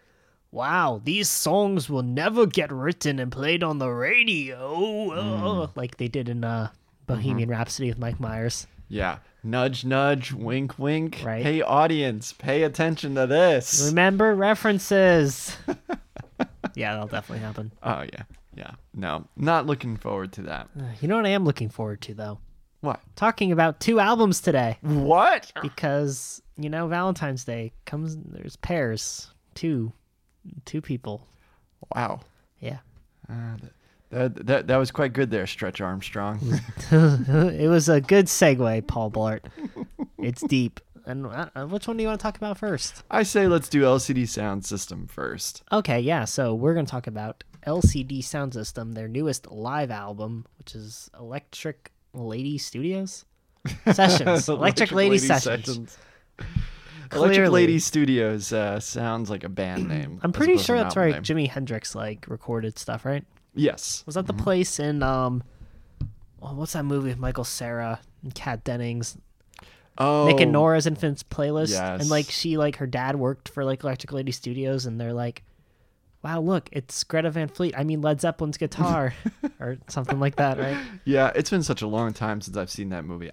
Wow, 0.56 1.02
these 1.04 1.28
songs 1.28 1.90
will 1.90 2.02
never 2.02 2.46
get 2.46 2.72
written 2.72 3.18
and 3.18 3.30
played 3.30 3.62
on 3.62 3.76
the 3.76 3.90
radio, 3.90 5.10
uh," 5.10 5.66
like 5.74 5.98
they 5.98 6.08
did 6.08 6.30
in 6.30 6.44
uh, 6.44 6.70
Bohemian 7.06 7.50
Rhapsody 7.50 7.90
with 7.90 7.98
Mike 7.98 8.18
Myers. 8.18 8.66
Yeah. 8.88 9.18
Nudge, 9.44 9.84
nudge, 9.84 10.32
wink, 10.32 10.78
wink. 10.78 11.20
Right. 11.22 11.42
Hey, 11.42 11.60
audience, 11.60 12.32
pay 12.32 12.62
attention 12.62 13.16
to 13.16 13.26
this. 13.26 13.84
Remember 13.88 14.34
references. 14.34 15.54
yeah, 16.74 16.94
that'll 16.94 17.08
definitely 17.08 17.44
happen. 17.44 17.70
Oh, 17.82 18.06
yeah. 18.10 18.22
Yeah. 18.56 18.70
No, 18.94 19.26
not 19.36 19.66
looking 19.66 19.98
forward 19.98 20.32
to 20.32 20.42
that. 20.44 20.70
Uh, 20.80 20.84
You 21.02 21.08
know 21.08 21.16
what 21.16 21.26
I 21.26 21.30
am 21.30 21.44
looking 21.44 21.68
forward 21.68 22.00
to 22.00 22.14
though? 22.14 22.38
What? 22.80 23.00
Talking 23.14 23.52
about 23.52 23.78
two 23.78 24.00
albums 24.00 24.40
today. 24.40 24.78
What? 24.80 25.52
because 25.60 26.40
you 26.56 26.70
know 26.70 26.86
Valentine's 26.88 27.44
Day 27.44 27.74
comes. 27.84 28.16
There's 28.16 28.56
pairs, 28.56 29.28
two, 29.54 29.92
two 30.64 30.80
people. 30.80 31.26
Wow. 31.94 32.20
Yeah, 32.60 32.78
Uh, 33.28 33.56
that, 34.10 34.46
that, 34.46 34.66
that 34.68 34.76
was 34.76 34.90
quite 34.90 35.12
good 35.12 35.30
there, 35.30 35.46
Stretch 35.46 35.80
Armstrong. 35.80 36.38
it 36.90 37.68
was 37.68 37.88
a 37.88 38.00
good 38.00 38.26
segue, 38.26 38.86
Paul 38.86 39.10
Blart. 39.10 39.40
It's 40.18 40.42
deep. 40.46 40.80
And 41.04 41.26
uh, 41.26 41.48
uh, 41.54 41.66
which 41.66 41.86
one 41.86 41.96
do 41.96 42.02
you 42.02 42.08
want 42.08 42.18
to 42.18 42.22
talk 42.22 42.36
about 42.36 42.58
first? 42.58 43.04
I 43.10 43.22
say 43.22 43.46
let's 43.46 43.68
do 43.68 43.82
LCD 43.82 44.28
sound 44.28 44.64
system 44.64 45.06
first. 45.06 45.62
Okay, 45.70 46.00
yeah. 46.00 46.24
So 46.24 46.54
we're 46.54 46.74
gonna 46.74 46.86
talk 46.86 47.06
about 47.06 47.44
LCD 47.64 48.24
Sound 48.24 48.54
System, 48.54 48.92
their 48.92 49.06
newest 49.08 49.50
live 49.50 49.90
album, 49.92 50.46
which 50.58 50.74
is 50.74 51.08
Electric 51.18 51.92
Lady 52.12 52.58
Studios 52.58 53.24
Sessions. 53.92 54.48
Electric, 54.48 54.90
Lady, 54.92 55.18
Sessions. 55.18 55.68
Electric 55.68 56.48
Clearly. 57.10 57.48
Lady 57.48 57.78
Studios 57.78 58.52
uh, 58.52 58.80
sounds 58.80 59.30
like 59.30 59.44
a 59.44 59.48
band 59.48 59.88
name. 59.88 60.20
I'm 60.22 60.32
pretty 60.32 60.58
sure 60.58 60.76
that's 60.76 60.96
where 60.96 61.10
name. 61.10 61.22
Jimi 61.22 61.48
Hendrix 61.48 61.94
like 61.94 62.26
recorded 62.28 62.78
stuff, 62.78 63.04
right? 63.04 63.24
Yes. 63.54 64.02
Was 64.06 64.14
that 64.16 64.26
the 64.26 64.34
place 64.34 64.78
in 64.78 65.02
um 65.02 65.42
oh, 66.42 66.54
what's 66.54 66.74
that 66.74 66.84
movie 66.84 67.08
with 67.08 67.18
Michael 67.18 67.44
Cera 67.44 68.00
and 68.22 68.34
Kat 68.34 68.64
Dennings? 68.64 69.16
Oh, 69.98 70.26
Nick 70.26 70.40
and 70.40 70.52
Nora's 70.52 70.86
Infinite 70.86 71.24
Playlist. 71.30 71.70
Yes. 71.70 72.00
And 72.00 72.10
like 72.10 72.26
she 72.30 72.56
like 72.58 72.76
her 72.76 72.86
dad 72.86 73.16
worked 73.16 73.48
for 73.48 73.64
like 73.64 73.82
Electric 73.82 74.12
Lady 74.12 74.32
Studios 74.32 74.86
and 74.86 75.00
they're 75.00 75.14
like, 75.14 75.42
Wow, 76.22 76.40
look, 76.40 76.68
it's 76.72 77.04
Greta 77.04 77.30
Van 77.30 77.46
Fleet. 77.48 77.74
I 77.78 77.84
mean 77.84 78.00
Led 78.00 78.20
Zeppelin's 78.20 78.56
guitar 78.58 79.14
or 79.60 79.78
something 79.88 80.18
like 80.18 80.36
that, 80.36 80.58
right? 80.58 80.76
Yeah, 81.04 81.30
it's 81.36 81.50
been 81.50 81.62
such 81.62 81.82
a 81.82 81.86
long 81.86 82.12
time 82.12 82.40
since 82.40 82.56
I've 82.56 82.70
seen 82.70 82.88
that 82.88 83.04
movie. 83.04 83.30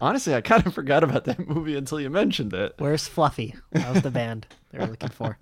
Honestly, 0.00 0.34
I 0.34 0.40
kind 0.42 0.64
of 0.66 0.72
forgot 0.80 1.02
about 1.02 1.24
that 1.24 1.48
movie 1.48 1.76
until 1.76 2.00
you 2.00 2.08
mentioned 2.10 2.52
it. 2.54 2.74
Where's 2.78 3.08
Fluffy? 3.08 3.54
That 3.72 3.92
was 3.92 4.02
the 4.02 4.10
band 4.12 4.46
they 4.70 4.78
were 4.78 4.86
looking 4.86 5.08
for. 5.08 5.36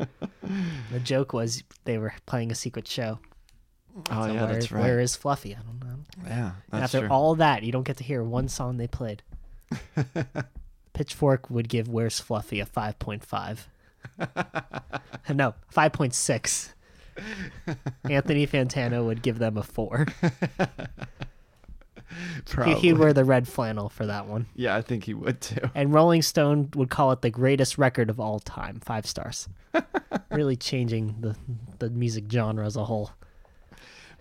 The 0.93 1.01
joke 1.01 1.33
was 1.35 1.63
they 1.85 1.99
were 1.99 2.15
playing 2.27 2.51
a 2.51 2.55
secret 2.55 2.89
show. 2.89 3.19
Oh 4.11 4.27
So 4.27 4.33
yeah, 4.33 4.45
where, 4.45 4.53
that's 4.55 4.73
right. 4.73 4.81
where 4.83 5.01
is 5.01 5.15
Fluffy? 5.15 5.55
I 5.55 5.61
don't 5.63 5.81
know. 5.85 5.99
yeah, 6.27 6.53
after 6.73 7.01
true. 7.01 7.09
all 7.09 7.35
that, 7.37 7.63
you 7.65 7.71
don't 7.73 7.85
get 7.85 7.99
to 7.99 8.05
hear 8.05 8.23
one 8.25 8.49
song 8.49 8.77
they 8.77 8.89
played. 8.89 9.23
Pitchfork 10.95 11.51
would 11.51 11.69
give 11.69 11.89
Where's 11.89 12.21
Fluffy 12.21 12.61
a 12.61 12.67
5.5. 12.67 13.59
no, 15.35 15.55
5.6. 15.75 16.73
Anthony 18.09 18.47
Fantano 18.47 19.05
would 19.07 19.23
give 19.23 19.39
them 19.39 19.57
a 19.57 19.63
4. 19.63 20.07
He, 22.47 22.53
Probably. 22.53 22.75
he'd 22.75 22.99
wear 22.99 23.13
the 23.13 23.25
red 23.25 23.49
flannel 23.49 23.89
for 23.89 24.07
that 24.07 24.27
one. 24.27 24.47
Yeah, 24.55 24.77
I 24.77 24.83
think 24.83 25.05
he 25.05 25.15
would 25.15 25.41
too. 25.41 25.71
And 25.75 25.93
Rolling 25.93 26.23
Stone 26.23 26.71
would 26.77 26.91
call 26.91 27.11
it 27.13 27.23
the 27.23 27.31
greatest 27.31 27.77
record 27.77 28.09
of 28.09 28.21
all 28.21 28.39
time, 28.39 28.81
5 28.81 29.07
stars. 29.07 29.49
really 30.31 30.57
changing 30.57 31.17
the, 31.21 31.37
the 31.81 31.91
music 31.91 32.25
genre 32.31 32.65
as 32.65 32.77
a 32.77 32.85
whole. 32.85 33.11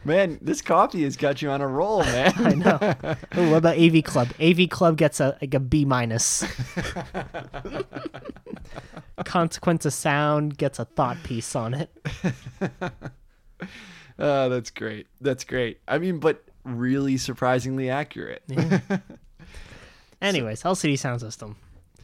Man, 0.06 0.38
this 0.42 0.62
coffee 0.62 1.04
has 1.04 1.16
got 1.16 1.42
you 1.42 1.50
on 1.50 1.62
a 1.62 1.68
roll, 1.68 2.00
man. 2.04 2.34
I 2.36 2.54
know. 2.54 2.78
Ooh, 3.38 3.52
what 3.52 3.58
about 3.58 3.78
AV 3.78 4.04
Club? 4.04 4.30
AV 4.40 4.70
Club 4.70 4.98
gets 4.98 5.20
a 5.20 5.38
like 5.42 5.54
a 5.54 5.60
B 5.60 5.86
minus. 5.86 6.44
Consequence 9.26 9.86
of 9.86 9.94
Sound 9.94 10.58
gets 10.58 10.80
a 10.80 10.86
thought 10.86 11.18
piece 11.24 11.56
on 11.56 11.74
it. 11.74 11.90
Oh, 14.20 14.50
that's 14.50 14.70
great. 14.70 15.08
That's 15.22 15.44
great. 15.44 15.80
I 15.88 15.98
mean, 15.98 16.20
but 16.20 16.44
really 16.66 17.18
surprisingly 17.18 17.90
accurate. 17.90 18.44
Anyways, 20.22 20.64
LCD 20.64 21.00
Sound 21.00 21.22
System. 21.22 21.56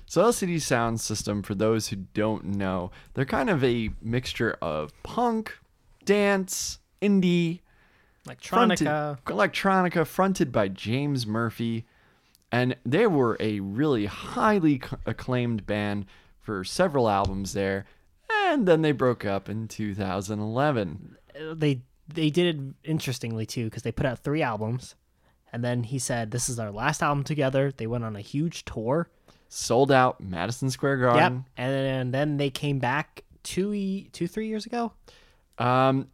So 0.06 0.24
LCD 0.24 0.62
Sound 0.62 1.00
System, 1.00 1.44
for 1.44 1.54
those 1.54 1.90
who 1.90 1.98
don't 1.98 2.46
know, 2.46 2.92
they're 3.14 3.26
kind 3.26 3.50
of 3.50 3.64
a 3.64 3.92
mixture 4.02 4.58
of 4.62 4.92
punk, 5.04 5.58
dance, 6.04 6.80
indie, 7.02 7.60
fronted- 8.42 8.80
Electronica. 8.88 9.18
electronica, 9.26 10.08
fronted 10.08 10.52
by 10.52 10.68
James 10.68 11.26
Murphy, 11.28 11.86
and 12.52 12.76
they 12.86 13.06
were 13.08 13.38
a 13.40 13.60
really 13.60 14.06
highly 14.08 14.82
acclaimed 15.06 15.66
band 15.66 16.06
for 16.40 16.64
several 16.64 17.10
albums 17.10 17.54
there, 17.54 17.86
and 18.48 18.68
then 18.68 18.82
they 18.82 18.92
broke 18.92 19.24
up 19.26 19.48
in 19.50 19.68
2011. 19.68 21.16
Uh, 21.40 21.54
They 21.54 21.82
they 22.12 22.32
did 22.32 22.56
it 22.56 22.62
interestingly 22.84 23.46
too 23.46 23.66
because 23.66 23.84
they 23.84 23.92
put 23.92 24.06
out 24.08 24.20
three 24.20 24.42
albums, 24.42 24.96
and 25.54 25.64
then 25.64 25.84
he 25.84 26.00
said 26.00 26.32
this 26.32 26.50
is 26.50 26.58
our 26.60 26.72
last 26.72 27.04
album 27.04 27.24
together. 27.24 27.72
They 27.72 27.86
went 27.88 28.04
on 28.04 28.16
a 28.16 28.22
huge 28.22 28.66
tour. 28.66 29.10
Sold 29.48 29.92
out 29.92 30.20
Madison 30.22 30.70
Square 30.72 31.00
Yep, 31.02 31.14
Garden. 31.14 31.46
and 31.58 32.14
then 32.14 32.38
they 32.38 32.50
came 32.50 32.80
back 32.80 33.24
two 33.44 33.74
e- 33.74 34.10
two 34.12 34.28
three 34.28 34.48
years 34.48 34.66
ago. 34.66 34.94
Um, 35.60 36.08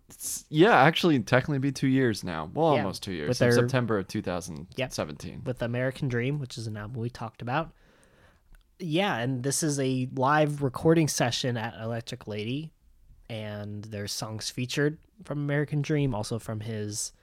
yeah, 0.50 0.76
actually, 0.82 1.20
technically 1.20 1.60
be 1.60 1.72
two 1.72 1.88
years 1.88 2.24
now. 2.24 2.50
Well, 2.54 2.74
Yeah, 2.74 2.80
almost 2.82 3.04
two 3.04 3.12
years. 3.14 3.38
their- 3.38 3.52
September 3.52 4.00
of 4.00 4.08
2017. 4.08 5.44
with 5.46 5.62
American 5.62 6.08
Dream, 6.08 6.40
which 6.40 6.58
is 6.58 6.66
an 6.68 6.76
album 6.78 7.00
we 7.00 7.10
talked 7.10 7.42
about. 7.42 7.72
Yeah, 8.80 9.18
and 9.18 9.44
this 9.44 9.64
is 9.64 9.80
a 9.80 10.10
live 10.14 10.62
recording 10.62 11.08
session 11.08 11.56
at 11.58 11.76
Electric 11.82 12.28
Lady, 12.28 12.72
and 13.30 13.86
there's 13.86 14.12
songs 14.12 14.50
featured 14.50 14.98
from 15.24 15.40
American 15.40 15.82
Dream, 15.82 16.14
also 16.14 16.40
from 16.40 16.60
his 16.62 17.14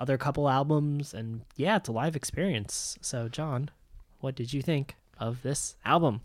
other 0.00 0.18
couple 0.18 0.48
albums, 0.48 1.14
and 1.14 1.42
yeah, 1.56 1.76
it's 1.76 1.88
a 1.88 1.92
live 1.92 2.16
experience. 2.16 2.98
So, 3.02 3.28
John, 3.28 3.70
what 4.20 4.34
did 4.34 4.52
you 4.52 4.62
think 4.62 4.96
of 5.18 5.42
this 5.42 5.76
album? 5.84 6.22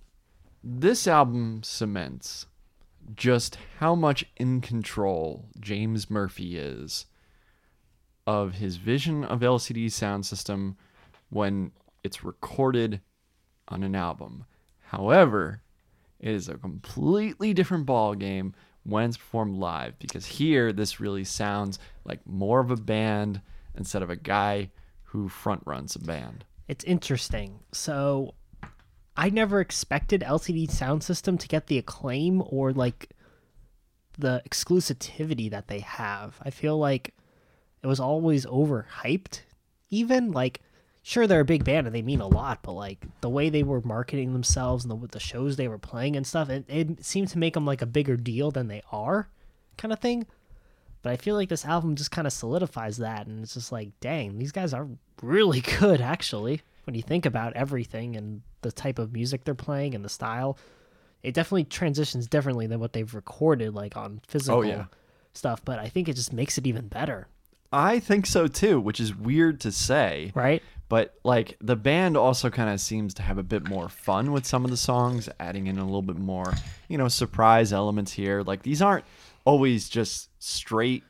This 0.64 1.08
album 1.08 1.62
cements 1.64 2.48
just 3.16 3.58
how 3.80 3.96
much 3.96 4.26
in 4.38 4.62
control 4.62 5.50
James 5.60 6.10
Murphy 6.10 6.58
is 6.58 7.06
of 8.28 8.56
his 8.56 8.78
vision 8.78 9.24
of 9.24 9.42
LCD 9.42 9.92
sound 9.92 10.26
system 10.26 10.78
when 11.30 11.72
it's 12.04 12.24
recorded 12.24 13.02
on 13.68 13.84
an 13.84 13.96
album. 13.96 14.46
However, 14.80 15.62
it 16.20 16.32
is 16.34 16.48
a 16.48 16.58
completely 16.58 17.54
different 17.54 17.86
ball 17.86 18.16
game 18.16 18.54
when 18.84 19.10
it's 19.10 19.18
performed 19.18 19.58
live 19.58 19.98
because 20.00 20.26
here 20.26 20.74
this 20.74 21.00
really 21.00 21.24
sounds 21.24 21.80
like 22.04 22.26
more 22.26 22.60
of 22.60 22.72
a 22.72 22.76
band 22.76 23.42
instead 23.76 24.02
of 24.02 24.10
a 24.10 24.16
guy 24.16 24.70
who 25.04 25.30
front 25.30 25.62
runs 25.66 25.96
a 25.96 26.00
band. 26.00 26.46
It's 26.68 26.84
interesting. 26.84 27.60
So, 27.74 28.36
I 29.16 29.30
never 29.30 29.60
expected 29.60 30.22
LCD 30.22 30.70
Sound 30.70 31.04
System 31.04 31.38
to 31.38 31.48
get 31.48 31.68
the 31.68 31.78
acclaim 31.78 32.42
or 32.46 32.72
like 32.72 33.10
the 34.18 34.42
exclusivity 34.48 35.50
that 35.50 35.68
they 35.68 35.80
have. 35.80 36.38
I 36.42 36.50
feel 36.50 36.78
like 36.78 37.14
it 37.84 37.88
was 37.88 38.00
always 38.00 38.46
overhyped. 38.46 39.42
Even 39.90 40.32
like, 40.32 40.62
sure, 41.04 41.28
they're 41.28 41.42
a 41.42 41.46
big 41.46 41.66
band 41.66 41.88
and 41.88 41.96
they 41.96 42.02
mean 42.02 42.22
a 42.22 42.28
lot, 42.28 42.60
but 42.64 42.74
like 42.74 43.06
the 43.22 43.30
way 43.30 43.50
they 43.50 43.64
were 43.64 43.82
marketing 43.82 44.34
themselves 44.34 44.86
and 44.86 44.92
the, 44.92 45.08
the 45.08 45.20
shows 45.20 45.56
they 45.56 45.68
were 45.68 45.78
playing 45.78 46.16
and 46.16 46.26
stuff, 46.26 46.50
it, 46.50 46.66
it 46.70 47.04
seemed 47.04 47.28
to 47.30 47.38
make 47.40 47.54
them 47.54 47.66
like 47.66 47.82
a 47.82 47.88
bigger 47.88 48.16
deal 48.16 48.52
than 48.52 48.68
they 48.68 48.82
are, 48.92 49.28
kind 49.78 49.92
of 49.92 50.00
thing. 50.00 50.26
But 51.02 51.12
I 51.12 51.18
feel 51.18 51.36
like 51.36 51.50
this 51.50 51.66
album 51.66 51.96
just 51.96 52.12
kind 52.12 52.28
of 52.28 52.34
solidifies 52.34 52.98
that, 52.98 53.26
and 53.26 53.44
it's 53.44 53.56
just 53.56 53.72
like, 53.72 53.90
dang, 54.00 54.38
these 54.38 54.52
guys 54.52 54.74
are 54.74 54.88
really 55.22 55.62
good 55.80 56.00
actually. 56.00 56.62
When 56.86 56.96
you 56.96 57.02
think 57.02 57.26
about 57.26 57.54
everything 57.54 58.16
and 58.16 58.42
the 58.62 58.72
type 58.72 59.00
of 59.00 59.14
music 59.14 59.44
they're 59.44 59.56
playing 59.56 59.96
and 59.96 60.04
the 60.04 60.10
style, 60.10 60.58
it 61.24 61.34
definitely 61.34 61.66
transitions 61.66 62.28
differently 62.28 62.68
than 62.68 62.80
what 62.80 62.94
they've 62.94 63.14
recorded, 63.14 63.74
like 63.74 63.96
on 63.96 64.22
physical 64.28 64.60
oh, 64.60 64.62
yeah. 64.64 64.86
stuff. 65.34 65.64
But 65.64 65.80
I 65.80 65.88
think 65.88 66.10
it 66.10 66.16
just 66.16 66.34
makes 66.34 66.58
it 66.58 66.66
even 66.66 66.88
better, 66.88 67.28
I 67.72 68.00
think 68.00 68.26
so 68.26 68.48
too, 68.48 68.80
which 68.80 69.00
is 69.00 69.16
weird 69.16 69.62
to 69.62 69.72
say. 69.72 70.32
right? 70.36 70.62
But 70.90 71.16
like 71.24 71.56
the 71.62 71.78
band 71.78 72.18
also 72.18 72.50
kind 72.50 72.70
of 72.70 72.82
seems 72.82 73.14
to 73.16 73.22
have 73.24 73.38
a 73.38 73.44
bit 73.44 73.70
more 73.70 73.88
fun 73.88 74.34
with 74.34 74.46
some 74.46 74.66
of 74.66 74.72
the 74.72 74.78
songs, 74.78 75.30
adding 75.40 75.68
in 75.68 75.78
a 75.78 75.86
little 75.86 76.02
bit 76.02 76.18
more, 76.18 76.54
you 76.90 76.98
know, 76.98 77.08
surprise 77.08 77.72
elements 77.72 78.12
here. 78.12 78.42
Like 78.42 78.64
these 78.64 78.82
aren't 78.82 79.06
always 79.46 79.88
just 79.88 80.30
straight 80.40 81.04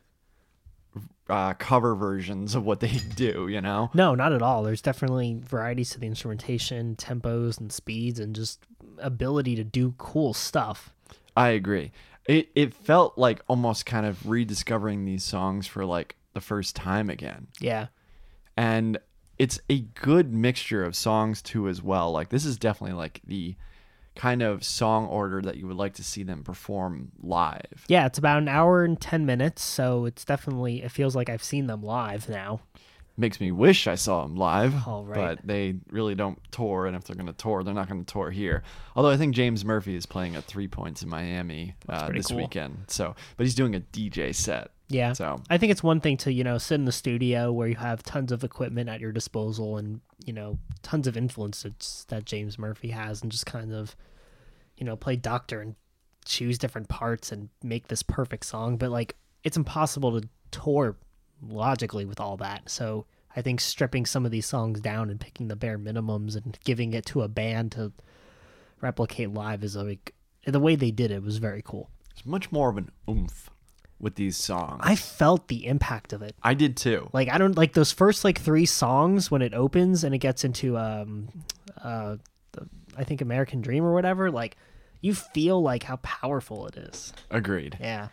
uh, 1.31 1.53
cover 1.53 1.95
versions 1.95 2.53
of 2.55 2.65
what 2.65 2.79
they 2.81 2.91
do, 3.15 3.47
you 3.47 3.61
know? 3.61 3.89
No, 3.93 4.13
not 4.15 4.33
at 4.33 4.41
all. 4.41 4.63
There's 4.63 4.81
definitely 4.81 5.39
varieties 5.43 5.89
to 5.91 5.99
the 5.99 6.05
instrumentation, 6.07 6.95
tempos, 6.95 7.59
and 7.59 7.71
speeds, 7.71 8.19
and 8.19 8.35
just 8.35 8.63
ability 8.99 9.55
to 9.55 9.63
do 9.63 9.95
cool 9.97 10.33
stuff. 10.33 10.93
I 11.35 11.49
agree. 11.49 11.91
It 12.25 12.49
it 12.53 12.73
felt 12.73 13.17
like 13.17 13.41
almost 13.47 13.85
kind 13.85 14.05
of 14.05 14.29
rediscovering 14.29 15.05
these 15.05 15.23
songs 15.23 15.65
for 15.65 15.85
like 15.85 16.17
the 16.33 16.41
first 16.41 16.75
time 16.75 17.09
again. 17.09 17.47
Yeah. 17.59 17.87
and 18.57 18.99
it's 19.39 19.59
a 19.69 19.79
good 19.79 20.31
mixture 20.33 20.83
of 20.83 20.95
songs 20.95 21.41
too 21.41 21.67
as 21.67 21.81
well 21.81 22.11
like 22.11 22.29
this 22.29 22.45
is 22.45 22.57
definitely 22.57 22.95
like 22.95 23.21
the 23.25 23.55
kind 24.15 24.41
of 24.41 24.63
song 24.63 25.07
order 25.07 25.41
that 25.41 25.55
you 25.57 25.65
would 25.67 25.77
like 25.77 25.93
to 25.93 26.03
see 26.03 26.23
them 26.23 26.43
perform 26.43 27.11
live 27.21 27.85
Yeah, 27.87 28.05
it's 28.05 28.17
about 28.17 28.39
an 28.39 28.47
hour 28.47 28.83
and 28.83 28.99
10 28.99 29.25
minutes, 29.25 29.63
so 29.63 30.05
it's 30.05 30.25
definitely, 30.25 30.83
it 30.83 30.91
feels 30.91 31.15
like 31.15 31.29
I've 31.29 31.43
seen 31.43 31.67
them 31.67 31.81
live 31.81 32.27
now. 32.29 32.59
makes 33.17 33.39
me 33.39 33.51
wish 33.51 33.87
i 33.87 33.93
saw 33.95 34.23
them 34.23 34.35
live 34.35 34.87
All 34.87 35.05
right. 35.05 35.37
but 35.37 35.45
they 35.47 35.75
really 35.91 36.15
don't 36.15 36.39
tour 36.51 36.87
and 36.87 36.95
if 36.95 37.03
they're 37.03 37.15
going 37.15 37.27
to 37.27 37.33
tour 37.33 37.61
they're 37.63 37.73
not 37.73 37.87
going 37.89 38.03
to 38.03 38.11
tour 38.11 38.31
here 38.31 38.63
although 38.95 39.11
i 39.11 39.17
think 39.17 39.35
james 39.35 39.63
murphy 39.63 39.95
is 39.95 40.05
playing 40.05 40.35
at 40.35 40.45
three 40.45 40.67
points 40.67 41.03
in 41.03 41.09
miami 41.09 41.75
uh, 41.89 42.09
this 42.09 42.27
cool. 42.27 42.37
weekend 42.37 42.85
so 42.87 43.13
but 43.37 43.45
he's 43.45 43.53
doing 43.53 43.75
a 43.75 43.79
dj 43.81 44.33
set 44.33 44.71
Yeah. 44.91 45.13
so 45.13 45.41
I 45.49 45.57
think 45.57 45.71
it's 45.71 45.83
one 45.83 46.01
thing 46.01 46.17
to, 46.17 46.31
you 46.31 46.43
know, 46.43 46.57
sit 46.57 46.75
in 46.75 46.85
the 46.85 46.91
studio 46.91 47.51
where 47.51 47.67
you 47.67 47.75
have 47.75 48.03
tons 48.03 48.31
of 48.31 48.43
equipment 48.43 48.89
at 48.89 48.99
your 48.99 49.11
disposal 49.11 49.77
and, 49.77 50.01
you 50.25 50.33
know, 50.33 50.59
tons 50.83 51.07
of 51.07 51.17
influences 51.17 52.05
that 52.09 52.25
James 52.25 52.59
Murphy 52.59 52.89
has 52.89 53.21
and 53.21 53.31
just 53.31 53.45
kind 53.45 53.73
of, 53.73 53.95
you 54.77 54.85
know, 54.85 54.95
play 54.95 55.15
doctor 55.15 55.61
and 55.61 55.75
choose 56.25 56.57
different 56.57 56.89
parts 56.89 57.31
and 57.31 57.49
make 57.63 57.87
this 57.87 58.03
perfect 58.03 58.45
song. 58.45 58.77
But, 58.77 58.91
like, 58.91 59.15
it's 59.43 59.57
impossible 59.57 60.19
to 60.19 60.27
tour 60.51 60.97
logically 61.41 62.05
with 62.05 62.19
all 62.19 62.37
that. 62.37 62.69
So 62.69 63.05
I 63.35 63.41
think 63.41 63.61
stripping 63.61 64.05
some 64.05 64.25
of 64.25 64.31
these 64.31 64.45
songs 64.45 64.81
down 64.81 65.09
and 65.09 65.19
picking 65.19 65.47
the 65.47 65.55
bare 65.55 65.79
minimums 65.79 66.35
and 66.35 66.57
giving 66.63 66.93
it 66.93 67.05
to 67.07 67.21
a 67.21 67.27
band 67.27 67.71
to 67.73 67.91
replicate 68.81 69.33
live 69.33 69.63
is 69.63 69.75
like 69.75 70.13
the 70.45 70.59
way 70.59 70.75
they 70.75 70.91
did 70.91 71.11
it 71.11 71.23
was 71.23 71.37
very 71.37 71.61
cool. 71.63 71.89
it's 72.11 72.25
much 72.25 72.51
more 72.51 72.69
of 72.69 72.77
an 72.77 72.89
oomph 73.07 73.50
with 74.01 74.15
these 74.15 74.35
songs 74.35 74.81
I 74.83 74.95
felt 74.95 75.47
the 75.47 75.67
impact 75.67 76.11
of 76.11 76.21
it. 76.21 76.35
I 76.43 76.53
did 76.53 76.75
too 76.75 77.09
Like 77.13 77.29
I 77.29 77.37
don't 77.37 77.55
like 77.55 77.73
those 77.73 77.91
first 77.91 78.23
like 78.23 78.39
three 78.39 78.65
songs 78.65 79.29
when 79.29 79.41
it 79.41 79.53
opens 79.53 80.03
and 80.03 80.13
it 80.15 80.19
gets 80.19 80.43
into 80.43 80.77
um 80.77 81.29
uh 81.83 82.17
the, 82.53 82.67
I 82.97 83.03
think 83.03 83.21
American 83.21 83.61
Dream 83.61 83.83
or 83.83 83.93
whatever, 83.93 84.31
like 84.31 84.57
you 85.01 85.13
feel 85.13 85.61
like 85.61 85.83
how 85.83 85.97
powerful 85.97 86.67
it 86.67 86.77
is. 86.77 87.13
agreed 87.29 87.77
Yeah. 87.79 88.09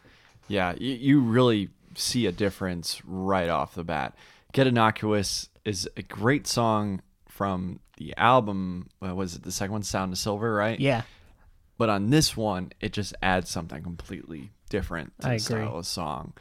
Yeah, 0.47 0.75
you, 0.78 0.95
you 0.95 1.21
really 1.21 1.68
see 1.95 2.26
a 2.26 2.33
difference 2.33 3.02
right 3.04 3.49
off 3.49 3.75
the 3.75 3.85
bat. 3.85 4.14
Get 4.52 4.66
Innocuous 4.66 5.49
is 5.64 5.88
a 5.97 6.02
great 6.02 6.47
song 6.47 7.02
from 7.28 7.80
the 7.99 8.14
album. 8.16 8.88
Was 9.00 9.37
it 9.37 9.42
the 9.42 9.52
second 9.52 9.73
one, 9.73 9.83
Sound 9.83 10.12
of 10.12 10.18
Silver, 10.18 10.54
right? 10.54 10.80
Yeah. 10.80 11.02
But 11.76 11.90
on 11.90 12.11
this 12.11 12.37
one, 12.37 12.73
it 12.80 12.92
just 12.92 13.14
adds 13.23 13.50
something 13.50 13.83
completely 13.83 14.50
different 14.68 15.12
to 15.20 15.26
I 15.26 15.30
the 15.30 15.34
agree. 15.37 15.64
style 15.64 15.78
of 15.78 15.87
song. 15.87 16.32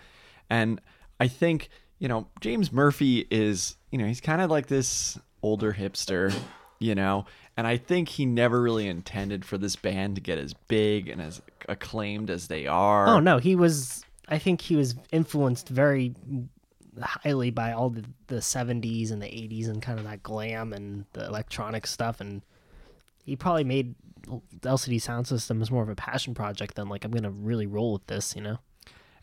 And 0.50 0.81
I 1.19 1.27
think, 1.27 1.69
you 1.99 2.08
know, 2.08 2.28
James 2.41 2.71
Murphy 2.71 3.28
is, 3.30 3.75
you 3.91 3.97
know, 3.97 4.06
he's 4.06 4.21
kind 4.21 4.41
of 4.41 4.49
like 4.49 4.67
this 4.67 5.17
older 5.41 5.73
hipster, 5.73 6.34
you 6.80 6.95
know, 6.95 7.25
and 7.56 7.65
I 7.65 7.78
think 7.78 8.10
he 8.10 8.25
never 8.25 8.62
really 8.62 8.88
intended 8.88 9.43
for 9.45 9.58
this 9.58 9.75
band 9.75 10.15
to 10.15 10.21
get 10.21 10.38
as 10.38 10.54
big 10.54 11.10
and 11.10 11.21
as 11.21 11.41
acclaimed 11.67 12.30
as 12.30 12.47
they 12.47 12.67
are. 12.67 13.08
Oh 13.08 13.19
no, 13.19 13.38
he 13.39 13.56
was 13.56 14.04
I 14.28 14.38
think 14.38 14.62
he 14.62 14.75
was 14.75 14.95
influenced 15.12 15.69
very 15.69 16.13
highly 17.02 17.52
by 17.52 17.71
all 17.73 17.89
the, 17.89 18.04
the 18.28 18.38
70s 18.38 19.12
and 19.12 19.21
the 19.21 19.28
80s 19.28 19.67
and 19.69 19.82
kind 19.82 19.99
of 19.99 20.06
that 20.06 20.23
glam 20.23 20.73
and 20.73 21.06
the 21.13 21.25
electronic 21.25 21.86
stuff 21.86 22.19
and 22.19 22.41
he 23.23 23.36
probably 23.36 23.63
made 23.63 23.93
LCD 24.62 25.02
sound 25.02 25.28
system 25.28 25.62
is 25.62 25.72
more 25.72 25.84
of 25.84 25.90
a 25.90 25.96
passion 25.96 26.34
project 26.34 26.76
than 26.76 26.90
like 26.90 27.06
I'm 27.06 27.12
going 27.12 27.24
to 27.24 27.30
really 27.30 27.68
roll 27.68 27.94
with 27.94 28.08
this, 28.08 28.36
you 28.36 28.42
know. 28.42 28.58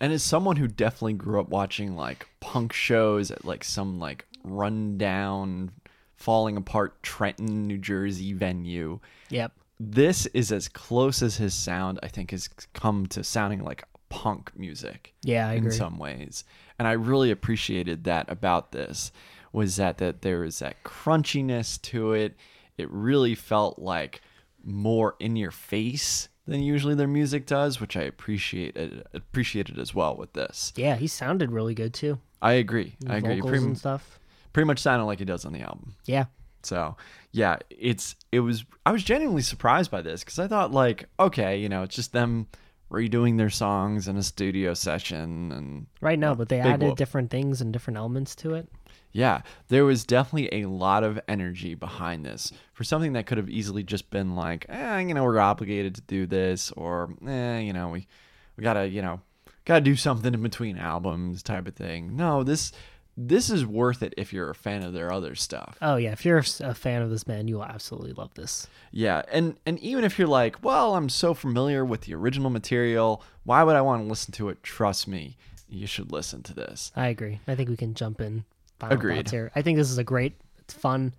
And 0.00 0.12
as 0.12 0.22
someone 0.22 0.56
who 0.56 0.66
definitely 0.68 1.12
grew 1.14 1.40
up 1.40 1.48
watching 1.48 1.94
like 1.96 2.28
punk 2.40 2.72
shows 2.72 3.30
at 3.30 3.44
like 3.44 3.64
some 3.64 3.98
like 3.98 4.26
rundown, 4.42 5.70
falling 6.16 6.56
apart 6.56 7.02
Trenton, 7.02 7.66
New 7.66 7.78
Jersey 7.78 8.32
venue, 8.32 9.00
Yep. 9.30 9.52
this 9.78 10.26
is 10.26 10.50
as 10.52 10.68
close 10.68 11.22
as 11.22 11.36
his 11.36 11.54
sound 11.54 11.98
I 12.02 12.08
think 12.08 12.30
has 12.32 12.48
come 12.72 13.06
to 13.08 13.22
sounding 13.24 13.62
like 13.62 13.84
punk 14.08 14.52
music 14.56 15.14
Yeah, 15.22 15.48
I 15.48 15.52
in 15.54 15.58
agree. 15.66 15.72
some 15.76 15.98
ways. 15.98 16.44
And 16.78 16.86
I 16.88 16.92
really 16.92 17.30
appreciated 17.30 18.04
that 18.04 18.30
about 18.30 18.72
this 18.72 19.12
was 19.52 19.76
that 19.76 19.98
that 19.98 20.22
there 20.22 20.40
was 20.40 20.58
that 20.58 20.82
crunchiness 20.82 21.80
to 21.82 22.12
it. 22.14 22.34
It 22.76 22.90
really 22.90 23.34
felt 23.36 23.78
like 23.78 24.20
more 24.64 25.16
in 25.18 25.36
your 25.36 25.50
face 25.50 26.28
than 26.46 26.62
usually 26.62 26.94
their 26.94 27.08
music 27.08 27.46
does, 27.46 27.80
which 27.80 27.96
I 27.96 28.02
appreciate 28.02 28.76
appreciated 29.12 29.78
as 29.78 29.94
well 29.94 30.16
with 30.16 30.32
this. 30.34 30.72
Yeah, 30.76 30.96
he 30.96 31.06
sounded 31.06 31.50
really 31.52 31.74
good 31.74 31.94
too. 31.94 32.18
I 32.42 32.54
agree. 32.54 32.96
I 33.08 33.16
agree. 33.16 33.40
Pretty, 33.40 33.64
and 33.64 33.78
stuff. 33.78 34.18
pretty 34.52 34.66
much 34.66 34.78
sounded 34.78 35.06
like 35.06 35.18
he 35.18 35.24
does 35.24 35.44
on 35.44 35.52
the 35.52 35.60
album. 35.62 35.94
Yeah. 36.04 36.26
So 36.62 36.96
yeah, 37.32 37.56
it's 37.70 38.16
it 38.32 38.40
was 38.40 38.64
I 38.84 38.92
was 38.92 39.02
genuinely 39.04 39.42
surprised 39.42 39.90
by 39.90 40.02
this 40.02 40.22
because 40.22 40.38
I 40.38 40.46
thought 40.48 40.72
like 40.72 41.08
okay, 41.18 41.58
you 41.58 41.68
know, 41.68 41.82
it's 41.82 41.96
just 41.96 42.12
them 42.12 42.46
redoing 42.90 43.38
their 43.38 43.50
songs 43.50 44.06
in 44.06 44.16
a 44.16 44.22
studio 44.22 44.74
session 44.74 45.50
and 45.52 45.86
Right 46.00 46.18
now, 46.18 46.34
but 46.34 46.48
they 46.48 46.60
added 46.60 46.88
whoop. 46.88 46.96
different 46.96 47.30
things 47.30 47.60
and 47.60 47.72
different 47.72 47.96
elements 47.96 48.34
to 48.36 48.54
it. 48.54 48.68
Yeah, 49.14 49.42
there 49.68 49.84
was 49.84 50.04
definitely 50.04 50.60
a 50.62 50.68
lot 50.68 51.04
of 51.04 51.20
energy 51.28 51.76
behind 51.76 52.26
this 52.26 52.52
for 52.72 52.82
something 52.82 53.12
that 53.12 53.26
could 53.26 53.38
have 53.38 53.48
easily 53.48 53.84
just 53.84 54.10
been 54.10 54.34
like, 54.34 54.66
eh, 54.68 54.98
you 54.98 55.14
know, 55.14 55.22
we're 55.22 55.38
obligated 55.38 55.94
to 55.94 56.00
do 56.02 56.26
this 56.26 56.72
or 56.72 57.14
eh, 57.26 57.60
you 57.60 57.72
know, 57.72 57.88
we 57.90 58.08
we 58.56 58.64
gotta 58.64 58.88
you 58.88 59.00
know 59.00 59.20
gotta 59.64 59.80
do 59.82 59.94
something 59.94 60.34
in 60.34 60.42
between 60.42 60.76
albums 60.76 61.44
type 61.44 61.68
of 61.68 61.76
thing. 61.76 62.16
No, 62.16 62.42
this 62.42 62.72
this 63.16 63.50
is 63.50 63.64
worth 63.64 64.02
it 64.02 64.14
if 64.16 64.32
you're 64.32 64.50
a 64.50 64.54
fan 64.54 64.82
of 64.82 64.92
their 64.92 65.12
other 65.12 65.36
stuff. 65.36 65.78
Oh 65.80 65.94
yeah, 65.94 66.10
if 66.10 66.24
you're 66.24 66.38
a 66.38 66.74
fan 66.74 67.00
of 67.00 67.10
this 67.10 67.22
band, 67.22 67.48
you 67.48 67.54
will 67.54 67.64
absolutely 67.64 68.14
love 68.14 68.34
this. 68.34 68.66
Yeah, 68.90 69.22
and 69.30 69.56
and 69.64 69.78
even 69.78 70.02
if 70.02 70.18
you're 70.18 70.26
like, 70.26 70.64
well, 70.64 70.96
I'm 70.96 71.08
so 71.08 71.34
familiar 71.34 71.84
with 71.84 72.00
the 72.00 72.14
original 72.14 72.50
material, 72.50 73.22
why 73.44 73.62
would 73.62 73.76
I 73.76 73.80
want 73.80 74.02
to 74.02 74.08
listen 74.08 74.32
to 74.32 74.48
it? 74.48 74.64
Trust 74.64 75.06
me, 75.06 75.36
you 75.68 75.86
should 75.86 76.10
listen 76.10 76.42
to 76.42 76.54
this. 76.54 76.90
I 76.96 77.06
agree. 77.06 77.38
I 77.46 77.54
think 77.54 77.68
we 77.68 77.76
can 77.76 77.94
jump 77.94 78.20
in. 78.20 78.44
Final 78.88 78.98
Agreed. 78.98 79.16
thoughts 79.16 79.30
here. 79.30 79.52
I 79.54 79.62
think 79.62 79.78
this 79.78 79.90
is 79.90 79.98
a 79.98 80.04
great. 80.04 80.34
It's 80.58 80.74
fun. 80.74 81.14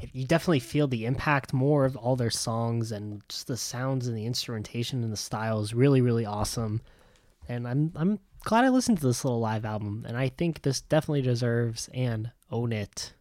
It, 0.00 0.10
you 0.12 0.26
definitely 0.26 0.60
feel 0.60 0.88
the 0.88 1.06
impact 1.06 1.52
more 1.52 1.84
of 1.84 1.96
all 1.96 2.16
their 2.16 2.30
songs 2.30 2.92
and 2.92 3.22
just 3.28 3.46
the 3.46 3.56
sounds 3.56 4.06
and 4.06 4.16
the 4.16 4.26
instrumentation 4.26 5.02
and 5.02 5.12
the 5.12 5.16
style 5.16 5.60
is 5.60 5.74
really 5.74 6.00
really 6.00 6.26
awesome. 6.26 6.80
And 7.48 7.66
I'm 7.66 7.92
I'm 7.96 8.18
glad 8.44 8.64
I 8.64 8.68
listened 8.68 8.98
to 8.98 9.06
this 9.06 9.24
little 9.24 9.40
live 9.40 9.64
album. 9.64 10.04
And 10.08 10.16
I 10.16 10.28
think 10.28 10.62
this 10.62 10.80
definitely 10.80 11.22
deserves 11.22 11.88
and 11.92 12.30
own 12.50 12.72
it. 12.72 13.12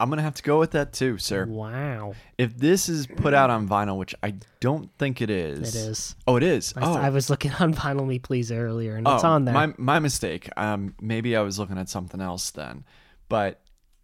I'm 0.00 0.08
gonna 0.08 0.22
have 0.22 0.34
to 0.34 0.42
go 0.42 0.58
with 0.58 0.72
that 0.72 0.92
too, 0.92 1.18
sir. 1.18 1.46
Wow, 1.46 2.14
If 2.36 2.56
this 2.56 2.88
is 2.88 3.06
put 3.06 3.32
out 3.32 3.50
on 3.50 3.68
vinyl, 3.68 3.96
which 3.96 4.14
I 4.22 4.34
don't 4.60 4.90
think 4.98 5.22
it 5.22 5.30
is, 5.30 5.74
it 5.74 5.78
is. 5.78 6.16
Oh, 6.26 6.36
it 6.36 6.42
is. 6.42 6.74
I, 6.76 6.80
oh, 6.84 6.94
I 6.94 7.10
was 7.10 7.30
looking 7.30 7.52
on 7.60 7.72
Vinyl 7.74 8.06
Me 8.06 8.18
Please 8.18 8.50
earlier, 8.50 8.96
and 8.96 9.06
it's 9.06 9.24
oh, 9.24 9.28
on 9.28 9.44
there. 9.44 9.54
My 9.54 9.72
my 9.78 9.98
mistake. 10.00 10.48
Um, 10.56 10.94
maybe 11.00 11.36
I 11.36 11.42
was 11.42 11.58
looking 11.58 11.78
at 11.78 11.88
something 11.88 12.20
else 12.20 12.50
then, 12.50 12.84
but 13.28 13.60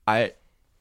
I 0.07 0.33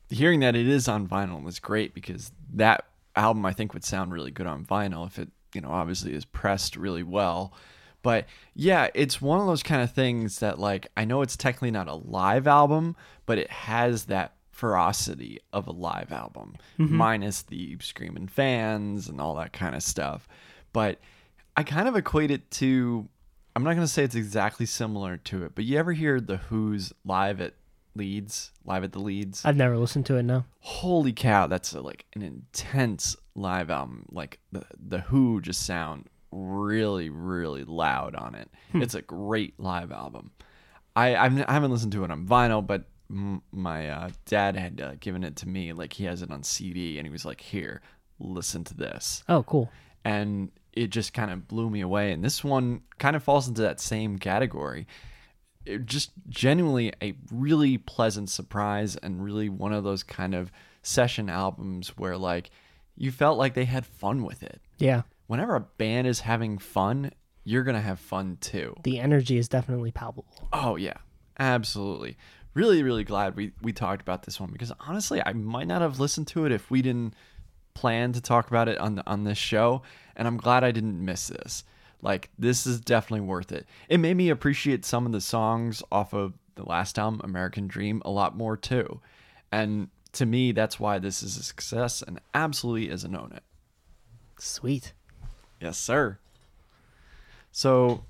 hearing 0.10 0.42
that 0.42 0.56
it 0.56 0.68
is 0.68 0.88
on 0.88 1.08
vinyl 1.08 1.48
is 1.48 1.60
great 1.60 1.94
because 1.94 2.32
that 2.54 2.86
album 3.16 3.46
I 3.46 3.54
think 3.54 3.74
would 3.74 3.84
sound 3.84 4.12
really 4.12 4.32
good 4.32 4.48
on 4.48 4.66
vinyl 4.66 5.06
if 5.06 5.20
it 5.20 5.30
you 5.54 5.62
know 5.62 5.70
obviously 5.70 6.14
is 6.14 6.26
pressed 6.26 6.76
really 6.76 7.04
well. 7.04 7.54
But 8.02 8.28
yeah, 8.54 8.88
it's 8.94 9.22
one 9.22 9.42
of 9.42 9.48
those 9.48 9.64
kind 9.64 9.82
of 9.82 9.92
things 9.92 10.40
that 10.40 10.60
like 10.60 10.88
I 10.96 11.06
know 11.06 11.22
it's 11.22 11.36
technically 11.36 11.72
not 11.72 11.88
a 11.88 11.96
live 11.96 12.48
album, 12.48 12.96
but 13.26 13.38
it 13.38 13.50
has 13.50 14.06
that 14.06 14.36
ferocity 14.60 15.40
of 15.54 15.68
a 15.68 15.72
live 15.72 16.12
album, 16.12 16.56
mm-hmm. 16.78 16.94
minus 16.94 17.44
the 17.44 17.78
screaming 17.80 18.28
fans 18.28 19.08
and 19.08 19.22
all 19.22 19.36
that 19.36 19.54
kind 19.54 19.74
of 19.74 19.82
stuff. 19.82 20.28
But 20.74 21.00
I 21.56 21.64
kind 21.64 21.88
of 21.88 21.96
equate 21.96 22.30
it 22.30 22.52
to 22.52 23.08
I'm 23.56 23.64
not 23.64 23.76
gonna 23.76 23.88
say 23.88 24.04
it's 24.04 24.16
exactly 24.16 24.66
similar 24.66 25.16
to 25.16 25.46
it, 25.46 25.56
but 25.56 25.64
you 25.64 25.78
ever 25.78 25.94
hear 25.94 26.20
the 26.20 26.38
Who's 26.38 26.92
live 27.06 27.40
at 27.40 27.54
Leeds, 27.96 28.52
live 28.66 28.84
at 28.84 28.92
the 28.92 29.00
Leeds? 29.00 29.44
I've 29.46 29.56
never 29.56 29.78
listened 29.78 30.06
to 30.08 30.18
it. 30.18 30.24
No. 30.24 30.44
Holy 30.60 31.14
cow, 31.14 31.48
that's 31.48 31.74
a, 31.74 31.80
like 31.80 32.06
an 32.14 32.22
intense 32.22 33.16
live 33.36 33.70
album. 33.70 34.08
Like 34.12 34.40
the 34.52 34.66
the 34.78 35.00
Who 35.00 35.40
just 35.40 35.66
sound 35.66 36.10
really 36.32 37.10
really 37.10 37.64
loud 37.64 38.14
on 38.14 38.36
it. 38.36 38.50
Hmm. 38.74 38.82
It's 38.82 38.94
a 38.94 39.02
great 39.02 39.58
live 39.58 39.94
album. 39.94 40.32
I 40.98 41.16
I've, 41.16 41.46
I 41.48 41.54
haven't 41.54 41.72
listened 41.72 41.94
to 41.94 42.04
it 42.04 42.12
on 42.12 42.28
vinyl, 42.28 42.66
but 42.66 42.84
m- 43.10 43.42
my 43.52 43.90
uh, 43.90 44.10
dad 44.26 44.56
had 44.56 44.82
uh, 44.82 44.94
given 45.00 45.24
it 45.24 45.36
to 45.38 45.48
me. 45.48 45.74
Like 45.74 45.94
he 45.94 46.06
has 46.06 46.22
it 46.22 46.32
on 46.32 46.44
CD, 46.44 46.98
and 46.98 47.06
he 47.08 47.12
was 47.12 47.26
like, 47.26 47.42
"Here, 47.42 47.82
listen 48.20 48.64
to 48.66 48.76
this." 48.76 49.24
Oh, 49.30 49.44
cool. 49.44 49.70
and 50.06 50.52
it 50.74 50.92
just 50.92 51.14
kind 51.14 51.32
of 51.32 51.48
blew 51.48 51.70
me 51.70 51.82
away. 51.82 52.12
And 52.12 52.24
this 52.24 52.44
one 52.44 52.82
kind 53.00 53.16
of 53.16 53.24
falls 53.24 53.48
into 53.48 53.62
that 53.64 53.80
same 53.82 54.18
category. 54.20 54.88
It 55.66 55.86
just 55.88 56.12
genuinely 56.30 56.94
a 57.02 57.16
really 57.32 57.78
pleasant 57.80 58.30
surprise 58.30 58.96
and 58.96 59.22
really 59.24 59.50
one 59.50 59.74
of 59.74 59.84
those 59.84 60.04
kind 60.04 60.34
of 60.36 60.52
session 60.84 61.30
albums 61.30 61.98
where 61.98 62.16
like 62.18 62.52
you 62.96 63.12
felt 63.12 63.38
like 63.38 63.56
they 63.56 63.66
had 63.66 63.86
fun 63.86 64.24
with 64.24 64.42
it. 64.44 64.62
Yeah. 64.78 65.02
Whenever 65.28 65.56
a 65.56 65.60
band 65.60 66.08
is 66.08 66.22
having 66.22 66.58
fun, 66.60 67.12
you're 67.44 67.64
going 67.64 67.76
to 67.76 67.82
have 67.82 68.00
fun 68.00 68.38
too. 68.40 68.76
The 68.84 69.00
energy 69.00 69.38
is 69.38 69.50
definitely 69.50 69.92
palpable. 69.92 70.50
Oh 70.54 70.76
yeah, 70.76 70.98
absolutely. 71.40 72.16
Really, 72.54 72.84
really 72.84 73.04
glad 73.04 73.36
we 73.36 73.52
we 73.62 73.74
talked 73.74 74.02
about 74.02 74.24
this 74.24 74.40
one 74.40 74.52
because 74.52 74.72
honestly, 74.80 75.22
I 75.26 75.34
might 75.34 75.68
not 75.68 75.82
have 75.82 76.00
listened 76.00 76.28
to 76.30 76.46
it 76.46 76.52
if 76.52 76.70
we 76.72 76.82
didn't 76.82 77.14
plan 77.74 78.12
to 78.14 78.22
talk 78.22 78.48
about 78.48 78.68
it 78.68 78.78
on 78.80 78.96
the, 78.96 79.08
on 79.08 79.24
this 79.24 79.38
show, 79.38 79.84
and 80.16 80.28
I'm 80.28 80.38
glad 80.38 80.64
I 80.64 80.72
didn't 80.72 81.04
miss 81.04 81.28
this. 81.28 81.64
Like 82.02 82.30
this 82.40 82.66
is 82.66 82.80
definitely 82.82 83.26
worth 83.28 83.52
it. 83.52 83.68
It 83.88 84.00
made 84.00 84.16
me 84.16 84.30
appreciate 84.30 84.84
some 84.86 85.06
of 85.06 85.12
the 85.12 85.22
songs 85.22 85.84
off 85.92 86.14
of 86.14 86.34
the 86.56 86.64
last 86.64 86.98
album, 86.98 87.22
American 87.24 87.68
Dream, 87.68 88.02
a 88.04 88.10
lot 88.10 88.36
more 88.36 88.58
too. 88.58 89.00
And 89.52 89.90
to 90.14 90.26
me, 90.26 90.52
that's 90.52 90.80
why 90.80 91.00
this 91.00 91.22
is 91.24 91.38
a 91.38 91.44
success 91.44 92.02
and 92.02 92.20
absolutely 92.34 92.90
is 92.90 93.04
an 93.04 93.16
own 93.16 93.32
it. 93.36 93.44
Sweet. 94.40 94.94
Yes, 95.62 95.78
sir. 95.78 96.18
So, 97.52 98.06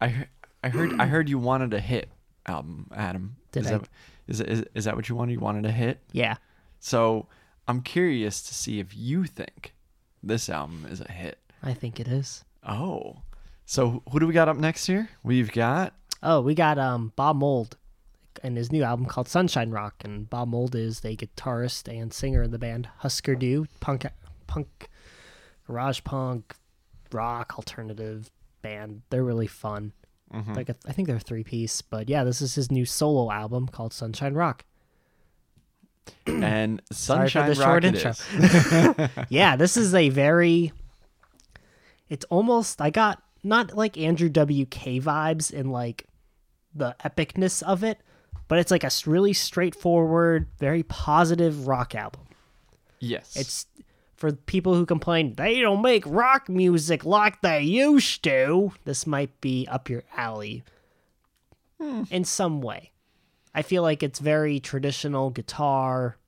I 0.00 0.26
I 0.62 0.68
heard 0.68 1.00
I 1.00 1.06
heard 1.06 1.28
you 1.28 1.38
wanted 1.38 1.74
a 1.74 1.80
hit 1.80 2.08
album, 2.46 2.88
Adam. 2.94 3.36
Did 3.52 3.64
is 3.64 3.72
I? 3.72 3.78
That, 3.78 3.88
is, 4.28 4.40
is 4.40 4.64
is 4.74 4.84
that 4.84 4.96
what 4.96 5.08
you 5.08 5.16
wanted? 5.16 5.32
You 5.32 5.40
wanted 5.40 5.66
a 5.66 5.72
hit. 5.72 6.00
Yeah. 6.12 6.36
So 6.78 7.26
I'm 7.68 7.82
curious 7.82 8.42
to 8.42 8.54
see 8.54 8.80
if 8.80 8.96
you 8.96 9.24
think 9.24 9.74
this 10.22 10.48
album 10.48 10.86
is 10.90 11.00
a 11.00 11.10
hit. 11.10 11.38
I 11.62 11.74
think 11.74 12.00
it 12.00 12.08
is. 12.08 12.44
Oh, 12.66 13.18
so 13.64 14.02
who 14.10 14.20
do 14.20 14.26
we 14.26 14.32
got 14.34 14.48
up 14.48 14.56
next 14.56 14.86
here? 14.86 15.08
We've 15.22 15.52
got 15.52 15.94
Oh, 16.22 16.40
we 16.40 16.54
got 16.54 16.78
um 16.78 17.12
Bob 17.16 17.36
Mould 17.36 17.76
and 18.42 18.56
his 18.56 18.72
new 18.72 18.82
album 18.82 19.06
called 19.06 19.28
Sunshine 19.28 19.70
Rock. 19.70 19.94
And 20.04 20.28
Bob 20.28 20.48
Mould 20.48 20.74
is 20.74 21.00
the 21.00 21.16
guitarist 21.16 21.88
and 21.88 22.12
singer 22.12 22.42
in 22.42 22.50
the 22.50 22.58
band 22.58 22.88
Husker 22.98 23.34
Du, 23.34 23.66
punk, 23.80 24.06
punk, 24.46 24.88
garage 25.66 26.02
punk, 26.04 26.54
rock 27.12 27.54
alternative 27.56 28.30
band. 28.62 29.02
They're 29.10 29.24
really 29.24 29.46
fun. 29.46 29.92
Mm-hmm. 30.32 30.54
Like 30.54 30.68
a, 30.68 30.76
I 30.86 30.92
think 30.92 31.08
they're 31.08 31.18
three 31.18 31.44
piece, 31.44 31.82
but 31.82 32.08
yeah, 32.08 32.24
this 32.24 32.40
is 32.40 32.54
his 32.54 32.70
new 32.70 32.84
solo 32.84 33.30
album 33.32 33.66
called 33.68 33.92
Sunshine 33.92 34.34
Rock. 34.34 34.64
and 36.26 36.80
Sunshine 36.92 37.56
Rock 37.58 37.84
it 37.84 37.94
intro. 37.96 38.10
is. 38.10 39.08
yeah, 39.28 39.56
this 39.56 39.76
is 39.76 39.94
a 39.94 40.08
very. 40.08 40.72
It's 42.08 42.24
almost 42.26 42.80
I 42.80 42.90
got 42.90 43.22
not 43.42 43.76
like 43.76 43.96
Andrew 43.98 44.28
WK 44.28 45.00
vibes 45.00 45.52
in 45.52 45.70
like 45.70 46.06
the 46.74 46.94
epicness 47.04 47.62
of 47.62 47.82
it, 47.84 47.98
but 48.48 48.58
it's 48.58 48.70
like 48.70 48.84
a 48.84 48.90
really 49.06 49.32
straightforward, 49.32 50.48
very 50.58 50.82
positive 50.82 51.66
rock 51.66 51.94
album. 51.94 52.22
Yes, 52.98 53.34
It's 53.36 53.66
for 54.20 54.32
people 54.32 54.74
who 54.74 54.84
complain 54.84 55.34
they 55.34 55.60
don't 55.60 55.80
make 55.80 56.04
rock 56.06 56.48
music 56.48 57.06
like 57.06 57.40
they 57.40 57.62
used 57.62 58.22
to. 58.22 58.70
This 58.84 59.06
might 59.06 59.40
be 59.40 59.66
up 59.68 59.88
your 59.88 60.04
alley 60.14 60.62
hmm. 61.80 62.02
in 62.10 62.24
some 62.24 62.60
way. 62.60 62.92
I 63.54 63.62
feel 63.62 63.82
like 63.82 64.02
it's 64.02 64.18
very 64.18 64.60
traditional 64.60 65.30
guitar, 65.30 66.18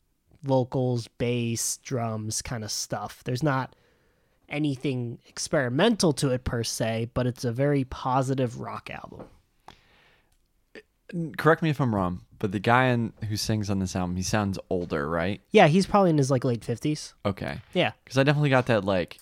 vocals, 0.42 1.06
bass, 1.06 1.76
drums 1.76 2.40
kind 2.40 2.64
of 2.64 2.72
stuff. 2.72 3.22
There's 3.24 3.42
not 3.42 3.76
anything 4.48 5.18
experimental 5.28 6.14
to 6.14 6.30
it 6.30 6.44
per 6.44 6.64
se, 6.64 7.10
but 7.12 7.26
it's 7.26 7.44
a 7.44 7.52
very 7.52 7.84
positive 7.84 8.58
rock 8.58 8.88
album. 8.88 9.26
Correct 11.36 11.62
me 11.62 11.70
if 11.70 11.80
I'm 11.80 11.94
wrong, 11.94 12.22
but 12.38 12.52
the 12.52 12.58
guy 12.58 12.86
in, 12.86 13.12
who 13.28 13.36
sings 13.36 13.70
on 13.70 13.78
this 13.78 13.94
album, 13.94 14.16
he 14.16 14.22
sounds 14.22 14.58
older, 14.70 15.08
right? 15.08 15.40
Yeah, 15.50 15.66
he's 15.68 15.86
probably 15.86 16.10
in 16.10 16.18
his 16.18 16.30
like 16.30 16.44
late 16.44 16.60
50s. 16.60 17.12
Okay. 17.24 17.58
Yeah. 17.74 17.92
because 18.04 18.18
I 18.18 18.22
definitely 18.22 18.50
got 18.50 18.66
that 18.66 18.84
like 18.84 19.18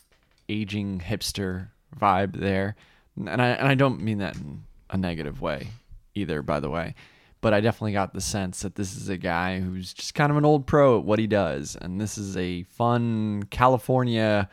aging 0.48 1.00
hipster 1.00 1.68
vibe 1.98 2.38
there, 2.38 2.76
and 3.16 3.42
I 3.42 3.48
and 3.48 3.68
I 3.68 3.74
don't 3.74 4.00
mean 4.00 4.18
that 4.18 4.36
in 4.36 4.64
a 4.90 4.96
negative 4.96 5.40
way 5.40 5.68
either, 6.14 6.42
by 6.42 6.60
the 6.60 6.70
way, 6.70 6.94
but 7.40 7.54
I 7.54 7.60
definitely 7.60 7.92
got 7.92 8.14
the 8.14 8.20
sense 8.20 8.62
that 8.62 8.74
this 8.74 8.96
is 8.96 9.08
a 9.08 9.16
guy 9.16 9.60
who's 9.60 9.92
just 9.94 10.14
kind 10.14 10.30
of 10.30 10.36
an 10.36 10.44
old 10.44 10.66
pro 10.66 10.98
at 10.98 11.04
what 11.04 11.18
he 11.18 11.26
does, 11.26 11.76
and 11.80 12.00
this 12.00 12.18
is 12.18 12.36
a 12.36 12.64
fun 12.64 13.44
California 13.50 14.48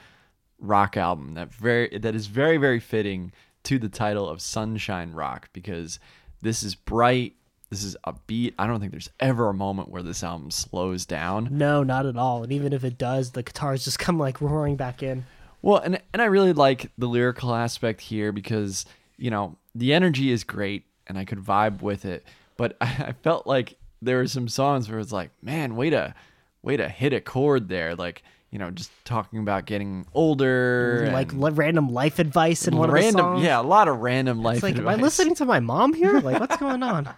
rock 0.60 0.98
album 0.98 1.36
that 1.36 1.54
very 1.54 1.98
that 2.00 2.16
is 2.16 2.26
very 2.26 2.58
very 2.58 2.80
fitting 2.80 3.32
to 3.64 3.78
the 3.78 3.90
title 3.90 4.28
of 4.28 4.42
Sunshine 4.42 5.12
Rock 5.12 5.50
because 5.54 6.00
this 6.42 6.64
is 6.64 6.76
bright. 6.76 7.34
This 7.70 7.84
is 7.84 7.98
upbeat. 8.06 8.54
I 8.58 8.66
don't 8.66 8.80
think 8.80 8.92
there's 8.92 9.10
ever 9.20 9.50
a 9.50 9.54
moment 9.54 9.90
where 9.90 10.04
this 10.04 10.24
album 10.24 10.52
slows 10.52 11.06
down. 11.06 11.50
No, 11.52 11.84
not 11.84 12.06
at 12.06 12.16
all. 12.16 12.44
And 12.44 12.52
even 12.52 12.72
if 12.72 12.84
it 12.84 12.98
does, 12.98 13.32
the 13.32 13.44
guitars 13.44 13.84
just 13.84 14.00
come 14.00 14.18
like 14.18 14.40
roaring 14.40 14.78
back 14.78 15.04
in. 15.04 15.26
Well, 15.62 15.78
and 15.78 16.00
and 16.14 16.22
I 16.22 16.26
really 16.26 16.54
like 16.54 16.92
the 16.98 17.08
lyrical 17.08 17.54
aspect 17.54 18.02
here 18.02 18.32
because 18.32 18.86
you 19.18 19.30
know 19.32 19.58
the 19.76 19.94
energy 19.94 20.32
is 20.32 20.44
great 20.44 20.86
and 21.08 21.18
I 21.18 21.26
could 21.26 21.40
vibe 21.40 21.82
with 21.82 22.06
it, 22.06 22.26
but 22.56 22.78
I, 22.80 22.86
I 23.08 23.12
felt 23.24 23.48
like 23.48 23.78
there 24.02 24.18
were 24.18 24.28
some 24.28 24.48
songs 24.48 24.90
where 24.90 25.00
it's 25.00 25.12
like, 25.12 25.32
man, 25.42 25.76
way 25.76 25.90
to 25.90 26.14
way 26.62 26.78
to 26.78 26.88
hit 26.88 27.14
a 27.14 27.22
chord 27.22 27.68
there, 27.70 27.96
like 27.96 28.24
you 28.52 28.60
know, 28.60 28.72
just 28.72 28.92
talking 29.04 29.40
about 29.40 29.66
getting 29.66 30.06
older, 30.14 31.10
like 31.12 31.32
and 31.34 31.42
li- 31.42 31.52
random 31.52 31.90
life 31.90 32.18
advice 32.20 32.68
in 32.68 32.76
one 32.78 32.90
of 32.90 32.96
the 32.96 33.02
random, 33.02 33.26
songs. 33.34 33.44
yeah, 33.44 33.60
a 33.60 33.62
lot 33.62 33.88
of 33.88 34.00
random 34.00 34.42
life 34.42 34.56
It's 34.58 34.64
like, 34.64 34.78
am 34.78 34.88
I 34.88 34.96
listening 34.96 35.36
to 35.36 35.46
my 35.46 35.60
mom 35.60 35.94
here? 35.94 36.20
Like, 36.28 36.40
what's 36.40 36.58
going 36.58 36.82
on? 36.84 37.10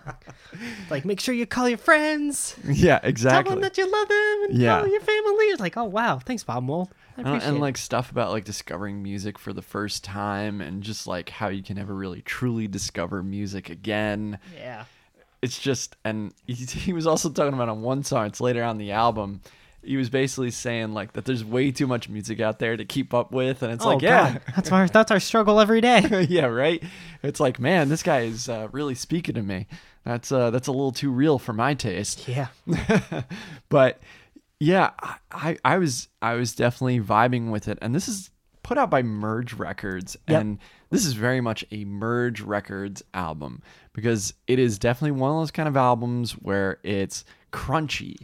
like, 0.89 1.05
make 1.05 1.19
sure 1.19 1.33
you 1.35 1.45
call 1.45 1.69
your 1.69 1.77
friends. 1.77 2.55
Yeah, 2.67 2.99
exactly. 3.03 3.43
Tell 3.43 3.55
them 3.55 3.61
that 3.61 3.77
you 3.77 3.89
love 3.91 4.07
them 4.07 4.43
and 4.49 4.53
Yeah. 4.61 4.77
tell 4.79 4.87
your 4.87 5.01
family. 5.01 5.45
It's 5.45 5.59
like, 5.61 5.77
oh 5.77 5.83
wow, 5.85 6.19
thanks, 6.19 6.43
Bob 6.43 6.63
Mould. 6.63 6.89
I 7.17 7.21
uh, 7.21 7.33
and, 7.33 7.43
and 7.43 7.59
like 7.59 7.77
stuff 7.77 8.11
about 8.11 8.31
like 8.31 8.45
discovering 8.45 9.03
music 9.03 9.37
for 9.37 9.51
the 9.53 9.61
first 9.61 10.03
time 10.03 10.61
and 10.61 10.81
just 10.81 11.05
like 11.05 11.29
how 11.29 11.49
you 11.49 11.61
can 11.61 11.75
never 11.75 11.93
really 11.93 12.21
truly 12.21 12.67
discover 12.67 13.21
music 13.21 13.69
again. 13.69 14.39
yeah, 14.57 14.85
it's 15.41 15.59
just 15.59 15.95
and 16.03 16.33
he, 16.47 16.53
he 16.55 16.93
was 16.93 17.05
also 17.05 17.29
talking 17.29 17.53
about 17.53 17.69
on 17.69 17.81
one 17.81 18.03
song 18.03 18.25
it's 18.27 18.41
later 18.41 18.63
on 18.63 18.77
the 18.77 18.91
album 18.91 19.41
he 19.81 19.97
was 19.97 20.09
basically 20.09 20.51
saying 20.51 20.93
like 20.93 21.13
that 21.13 21.25
there's 21.25 21.43
way 21.43 21.71
too 21.71 21.87
much 21.87 22.09
music 22.09 22.39
out 22.39 22.59
there 22.59 22.75
to 22.75 22.85
keep 22.85 23.13
up 23.13 23.31
with 23.31 23.63
and 23.63 23.71
it's 23.71 23.85
oh 23.85 23.89
like 23.89 24.01
yeah. 24.01 24.33
God. 24.33 24.41
that's 24.55 24.71
our 24.71 24.87
that's 24.87 25.11
our 25.11 25.19
struggle 25.19 25.59
every 25.59 25.81
day. 25.81 26.25
yeah 26.29 26.45
right? 26.45 26.83
It's 27.23 27.39
like 27.39 27.59
man 27.59 27.89
this 27.89 28.03
guy 28.03 28.21
is 28.21 28.49
uh, 28.49 28.67
really 28.71 28.95
speaking 28.95 29.35
to 29.35 29.41
me. 29.41 29.67
That's 30.05 30.31
uh 30.31 30.49
that's 30.51 30.67
a 30.67 30.71
little 30.71 30.91
too 30.91 31.11
real 31.11 31.39
for 31.39 31.53
my 31.53 31.73
taste. 31.73 32.27
Yeah, 32.27 32.47
but 33.69 33.99
yeah 34.59 34.91
I, 35.31 35.57
I 35.63 35.77
was 35.77 36.09
i 36.21 36.33
was 36.33 36.53
definitely 36.53 36.99
vibing 36.99 37.49
with 37.51 37.67
it. 37.67 37.77
And 37.81 37.95
this 37.95 38.07
is 38.07 38.31
put 38.63 38.77
out 38.77 38.89
by 38.89 39.01
merge 39.01 39.53
records. 39.53 40.17
Yep. 40.27 40.41
and 40.41 40.59
this 40.89 41.05
is 41.05 41.13
very 41.13 41.41
much 41.41 41.63
a 41.71 41.85
merge 41.85 42.41
records 42.41 43.03
album 43.13 43.61
because 43.93 44.33
it 44.47 44.59
is 44.59 44.77
definitely 44.77 45.19
one 45.19 45.31
of 45.31 45.37
those 45.37 45.51
kind 45.51 45.69
of 45.69 45.77
albums 45.77 46.33
where 46.33 46.79
it's 46.83 47.23
crunchy 47.51 48.17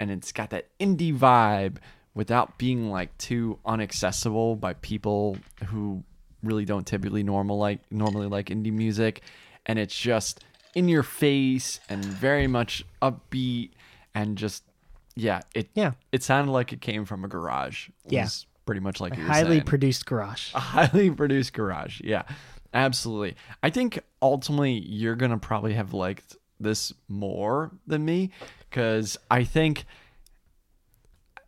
and 0.00 0.10
it's 0.10 0.32
got 0.32 0.50
that 0.50 0.66
indie 0.80 1.16
vibe 1.16 1.76
without 2.14 2.58
being 2.58 2.90
like 2.90 3.16
too 3.18 3.58
unaccessible 3.66 4.58
by 4.58 4.72
people 4.74 5.36
who 5.66 6.02
really 6.42 6.64
don't 6.64 6.86
typically 6.86 7.22
normal 7.22 7.58
like 7.58 7.80
normally 7.92 8.26
like 8.26 8.46
indie 8.46 8.72
music 8.72 9.20
and 9.66 9.78
it's 9.78 9.96
just 9.96 10.42
in 10.74 10.88
your 10.88 11.02
face 11.02 11.78
and 11.88 12.04
very 12.04 12.46
much 12.46 12.84
upbeat 13.02 13.70
and 14.14 14.36
just 14.38 14.64
yeah 15.14 15.40
it 15.54 15.68
Yeah. 15.74 15.92
it 16.12 16.22
sounded 16.22 16.50
like 16.50 16.72
it 16.72 16.80
came 16.80 17.04
from 17.04 17.24
a 17.24 17.28
garage 17.28 17.90
Yeah. 18.08 18.22
was 18.22 18.46
pretty 18.64 18.80
much 18.80 19.00
like 19.00 19.16
you 19.16 19.22
were 19.22 19.28
highly 19.28 19.56
saying. 19.56 19.62
produced 19.64 20.06
garage. 20.06 20.54
a 20.54 20.60
highly 20.60 21.10
produced 21.20 21.52
garage 21.52 22.00
yeah 22.02 22.22
absolutely 22.72 23.36
i 23.62 23.68
think 23.70 23.98
ultimately 24.22 24.72
you're 24.72 25.16
gonna 25.16 25.38
probably 25.38 25.74
have 25.74 25.92
liked 25.92 26.36
this 26.58 26.92
more 27.08 27.70
than 27.86 28.04
me 28.04 28.30
because 28.70 29.16
i 29.30 29.42
think 29.44 29.84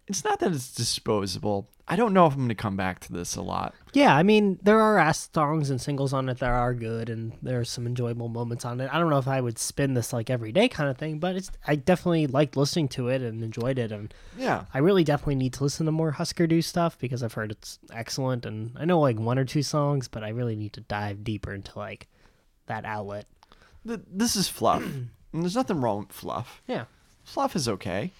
it's 0.08 0.24
not 0.24 0.40
that 0.40 0.52
it's 0.52 0.74
disposable 0.74 1.68
I 1.88 1.96
don't 1.96 2.14
know 2.14 2.26
if 2.26 2.32
I'm 2.34 2.38
going 2.38 2.48
to 2.48 2.54
come 2.54 2.76
back 2.76 3.00
to 3.00 3.12
this 3.12 3.34
a 3.34 3.42
lot. 3.42 3.74
Yeah, 3.92 4.14
I 4.16 4.22
mean, 4.22 4.60
there 4.62 4.80
are 4.80 4.98
ass 4.98 5.28
songs 5.34 5.68
and 5.68 5.80
singles 5.80 6.12
on 6.12 6.28
it 6.28 6.38
that 6.38 6.48
are 6.48 6.72
good, 6.74 7.10
and 7.10 7.32
there's 7.42 7.68
some 7.68 7.86
enjoyable 7.88 8.28
moments 8.28 8.64
on 8.64 8.80
it. 8.80 8.88
I 8.90 9.00
don't 9.00 9.10
know 9.10 9.18
if 9.18 9.26
I 9.26 9.40
would 9.40 9.58
spin 9.58 9.92
this 9.94 10.12
like 10.12 10.30
every 10.30 10.52
day 10.52 10.68
kind 10.68 10.88
of 10.88 10.96
thing, 10.96 11.18
but 11.18 11.34
it's 11.34 11.50
I 11.66 11.74
definitely 11.74 12.28
liked 12.28 12.56
listening 12.56 12.86
to 12.90 13.08
it 13.08 13.20
and 13.20 13.42
enjoyed 13.42 13.78
it, 13.80 13.90
and 13.90 14.14
Yeah. 14.38 14.64
I 14.72 14.78
really 14.78 15.02
definitely 15.02 15.34
need 15.34 15.54
to 15.54 15.64
listen 15.64 15.84
to 15.86 15.92
more 15.92 16.12
Husker 16.12 16.46
Du 16.46 16.62
stuff 16.62 16.96
because 16.98 17.20
I've 17.22 17.34
heard 17.34 17.50
it's 17.50 17.80
excellent, 17.92 18.46
and 18.46 18.70
I 18.78 18.84
know 18.84 19.00
like 19.00 19.18
one 19.18 19.38
or 19.38 19.44
two 19.44 19.62
songs, 19.64 20.06
but 20.06 20.22
I 20.22 20.28
really 20.28 20.56
need 20.56 20.72
to 20.74 20.80
dive 20.82 21.24
deeper 21.24 21.52
into 21.52 21.76
like 21.76 22.06
that 22.66 22.84
outlet. 22.84 23.26
Th- 23.86 24.00
This 24.10 24.36
is 24.36 24.48
fluff. 24.48 24.82
and 24.84 25.10
there's 25.34 25.56
nothing 25.56 25.80
wrong 25.80 25.98
with 26.06 26.12
fluff. 26.12 26.62
Yeah, 26.68 26.84
Fluff 27.24 27.54
is 27.56 27.68
okay. 27.68 28.12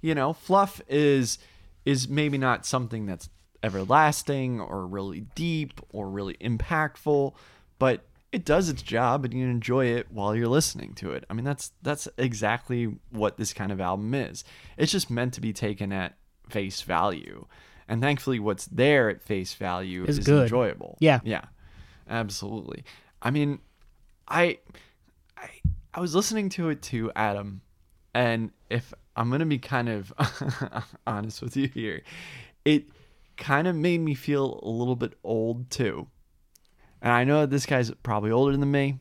You 0.00 0.14
know, 0.14 0.32
fluff 0.32 0.80
is 0.88 1.38
is 1.84 2.08
maybe 2.08 2.38
not 2.38 2.66
something 2.66 3.06
that's 3.06 3.28
everlasting 3.62 4.60
or 4.60 4.86
really 4.86 5.20
deep 5.34 5.80
or 5.90 6.08
really 6.08 6.34
impactful, 6.34 7.34
but 7.78 8.04
it 8.30 8.44
does 8.44 8.68
its 8.68 8.82
job 8.82 9.24
and 9.24 9.32
you 9.32 9.46
enjoy 9.46 9.86
it 9.86 10.06
while 10.12 10.36
you're 10.36 10.48
listening 10.48 10.92
to 10.94 11.12
it. 11.12 11.24
I 11.30 11.34
mean, 11.34 11.44
that's 11.44 11.72
that's 11.82 12.06
exactly 12.18 12.94
what 13.10 13.36
this 13.38 13.52
kind 13.52 13.72
of 13.72 13.80
album 13.80 14.14
is. 14.14 14.44
It's 14.76 14.92
just 14.92 15.10
meant 15.10 15.32
to 15.34 15.40
be 15.40 15.52
taken 15.52 15.92
at 15.92 16.16
face 16.48 16.82
value. 16.82 17.46
And 17.88 18.02
thankfully 18.02 18.38
what's 18.38 18.66
there 18.66 19.08
at 19.08 19.22
face 19.22 19.54
value 19.54 20.04
Is 20.04 20.18
is 20.18 20.26
good. 20.26 20.42
enjoyable. 20.42 20.98
Yeah. 21.00 21.20
Yeah. 21.24 21.44
Absolutely. 22.08 22.84
I 23.22 23.30
mean, 23.30 23.58
I 24.28 24.58
I 25.36 25.48
I 25.94 26.00
was 26.00 26.14
listening 26.14 26.50
to 26.50 26.68
it 26.68 26.82
too, 26.82 27.10
Adam, 27.16 27.62
and 28.18 28.50
if 28.68 28.92
I'm 29.14 29.30
gonna 29.30 29.46
be 29.46 29.60
kind 29.60 29.88
of 29.88 30.12
honest 31.06 31.40
with 31.40 31.56
you 31.56 31.68
here, 31.68 32.02
it 32.64 32.86
kind 33.36 33.68
of 33.68 33.76
made 33.76 34.00
me 34.00 34.16
feel 34.16 34.58
a 34.64 34.68
little 34.68 34.96
bit 34.96 35.14
old 35.22 35.70
too. 35.70 36.08
And 37.00 37.12
I 37.12 37.22
know 37.22 37.46
this 37.46 37.64
guy's 37.64 37.92
probably 38.02 38.32
older 38.32 38.56
than 38.56 38.72
me, 38.72 38.98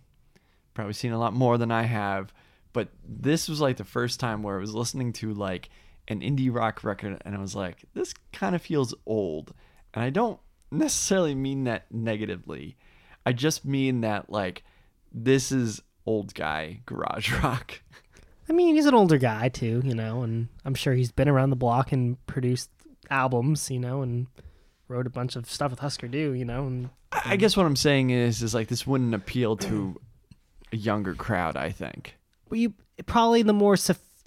probably 0.75 0.93
seen 0.93 1.13
a 1.13 1.19
lot 1.19 1.34
more 1.34 1.58
than 1.58 1.71
I 1.71 1.82
have, 1.82 2.32
but 2.73 2.89
this 3.03 3.49
was 3.49 3.60
like 3.60 3.77
the 3.77 3.84
first 3.84 4.19
time 4.19 4.43
where 4.43 4.58
I 4.58 4.62
was 4.62 4.75
listening 4.75 5.13
to 5.13 5.34
like 5.34 5.69
an 6.08 6.21
indie 6.21 6.53
rock 6.53 6.84
record 6.84 7.19
and 7.25 7.34
I 7.34 7.39
was 7.39 7.56
like, 7.56 7.86
this 7.95 8.13
kind 8.32 8.53
of 8.53 8.62
feels 8.62 8.93
old. 9.08 9.51
And 9.95 10.03
I 10.03 10.12
don't 10.12 10.39
necessarily 10.69 11.34
mean 11.34 11.63
that 11.63 11.91
negatively. 11.91 12.77
I 13.25 13.34
just 13.34 13.65
mean 13.65 14.01
that 14.01 14.30
like 14.30 14.63
this 15.12 15.51
is 15.51 15.82
old 16.06 16.36
guy 16.36 16.82
garage 16.86 17.32
rock. 17.43 17.82
I 18.49 18.53
mean 18.53 18.75
he's 18.75 18.86
an 18.86 18.93
older 18.95 19.17
guy 19.17 19.49
too, 19.49 19.81
you 19.83 19.93
know, 19.95 20.21
and 20.23 20.47
I'm 20.65 20.75
sure 20.75 20.93
he's 20.93 21.12
been 21.12 21.27
around 21.29 21.49
the 21.49 21.55
block 21.55 21.91
and 21.91 22.23
produced 22.27 22.69
albums, 23.10 23.69
you 23.69 23.79
know, 23.79 24.01
and 24.01 24.27
wrote 24.88 25.05
a 25.07 25.10
bunch 25.10 25.36
of 25.36 25.49
stuff 25.49 25.71
with 25.71 25.79
Husker 25.79 26.07
Du, 26.07 26.31
you 26.33 26.45
know, 26.45 26.65
and 26.67 26.89
I 27.12 27.21
I 27.25 27.36
guess 27.36 27.57
what 27.57 27.65
I'm 27.65 27.75
saying 27.75 28.10
is 28.12 28.41
is 28.41 28.53
like 28.53 28.67
this 28.67 28.88
wouldn't 28.88 29.13
appeal 29.13 29.57
to 29.57 29.99
a 30.71 30.77
younger 30.77 31.13
crowd, 31.13 31.55
I 31.57 31.71
think. 31.71 32.15
Well, 32.49 32.60
you 32.60 32.73
probably 33.05 33.41
the 33.43 33.53
more 33.53 33.75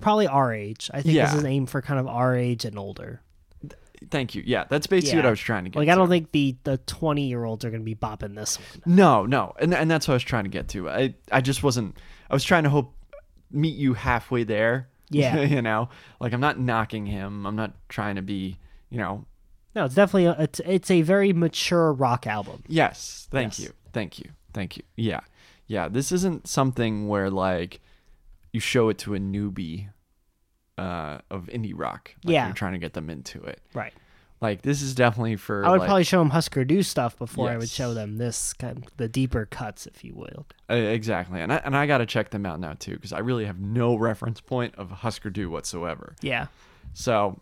probably 0.01 0.27
our 0.27 0.53
age. 0.53 0.91
I 0.93 1.03
think 1.03 1.15
Yeah. 1.15 1.27
this 1.27 1.35
is 1.37 1.45
aimed 1.45 1.71
for 1.71 1.81
kind 1.83 2.01
of 2.01 2.07
our 2.07 2.37
age 2.37 2.65
and 2.65 2.79
older. 2.79 3.21
Thank 4.11 4.35
you. 4.35 4.43
Yeah, 4.47 4.65
that's 4.69 4.87
basically 4.87 5.19
what 5.19 5.27
I 5.27 5.31
was 5.31 5.41
trying 5.41 5.65
to 5.65 5.71
get. 5.71 5.79
Like 5.79 5.91
I 5.91 5.95
don't 5.95 6.09
think 6.09 6.33
the 6.33 6.57
the 6.65 6.79
twenty 6.79 7.29
year 7.29 7.45
olds 7.45 7.65
are 7.67 7.71
going 7.71 7.83
to 7.83 7.85
be 7.85 7.95
bopping 7.95 8.35
this 8.35 8.59
one. 8.59 8.83
No, 8.97 9.27
no, 9.27 9.53
and 9.61 9.75
and 9.75 9.91
that's 9.91 10.09
what 10.09 10.13
I 10.13 10.17
was 10.17 10.23
trying 10.23 10.45
to 10.45 10.51
get 10.51 10.69
to. 10.69 10.89
I 10.89 11.15
I 11.31 11.43
just 11.43 11.63
wasn't. 11.63 11.99
I 12.31 12.35
was 12.35 12.43
trying 12.43 12.65
to 12.65 12.71
hope 12.71 12.95
meet 13.51 13.77
you 13.77 13.95
halfway 13.95 14.45
there. 14.45 14.89
Yeah. 15.13 15.41
you 15.41 15.61
know, 15.61 15.89
like 16.21 16.33
I'm 16.33 16.41
not 16.41 16.61
knocking 16.61 17.05
him. 17.07 17.45
I'm 17.45 17.57
not 17.57 17.73
trying 17.89 18.15
to 18.15 18.23
be. 18.23 18.59
You 18.91 18.99
know. 18.99 19.25
No, 19.75 19.85
it's 19.87 19.95
definitely 19.97 20.27
a, 20.27 20.37
it's 20.39 20.61
it's 20.61 20.89
a 20.89 21.03
very 21.03 21.33
mature 21.33 21.93
rock 21.93 22.29
album. 22.29 22.63
Yes. 22.69 23.27
Thank 23.29 23.59
Yes. 23.59 23.67
you. 23.67 23.75
Thank 23.93 24.21
you. 24.21 24.31
Thank 24.53 24.77
you. 24.77 24.85
Yeah. 24.97 25.21
Yeah. 25.67 25.89
This 25.89 26.13
isn't 26.13 26.47
something 26.47 27.09
where 27.09 27.29
like 27.29 27.81
you 28.53 28.61
show 28.61 28.89
it 28.89 28.99
to 28.99 29.17
a 29.17 29.19
newbie 29.19 29.89
uh, 30.79 31.19
of 31.29 31.47
indie 31.47 31.73
rock. 31.75 32.15
Like 32.25 32.33
Yeah. 32.33 32.47
You're 32.47 32.55
trying 32.55 32.73
to 32.75 32.79
get 32.79 32.93
them 32.93 33.11
into 33.11 33.43
it. 33.43 33.61
Right. 33.75 33.93
Like 34.41 34.63
this 34.63 34.81
is 34.81 34.95
definitely 34.95 35.37
for. 35.37 35.65
I 35.67 35.71
would 35.71 35.81
like, 35.81 35.87
probably 35.87 36.05
show 36.05 36.19
them 36.21 36.31
Husker 36.31 36.65
Du 36.65 36.83
stuff 36.83 37.19
before 37.19 37.51
I 37.51 37.59
would 37.59 37.69
show 37.69 37.93
them 37.93 38.17
this 38.17 38.55
kind 38.55 38.79
of 38.79 38.97
the 38.97 39.07
deeper 39.07 39.45
cuts, 39.45 39.87
if 39.87 40.03
you 40.03 40.15
will. 40.15 40.47
Uh, 40.71 40.75
exactly, 40.75 41.41
and 41.41 41.53
I 41.53 41.57
and 41.57 41.77
I 41.77 41.87
got 41.87 41.99
to 41.99 42.07
check 42.07 42.31
them 42.31 42.47
out 42.47 42.59
now 42.59 42.73
too 42.73 42.95
because 42.95 43.13
I 43.13 43.19
really 43.19 43.45
have 43.45 43.61
no 43.61 43.97
reference 43.97 44.41
point 44.41 44.75
of 44.77 44.91
Husker 44.91 45.29
Du 45.29 45.51
whatsoever. 45.51 46.17
Yeah. 46.23 46.47
So, 46.95 47.41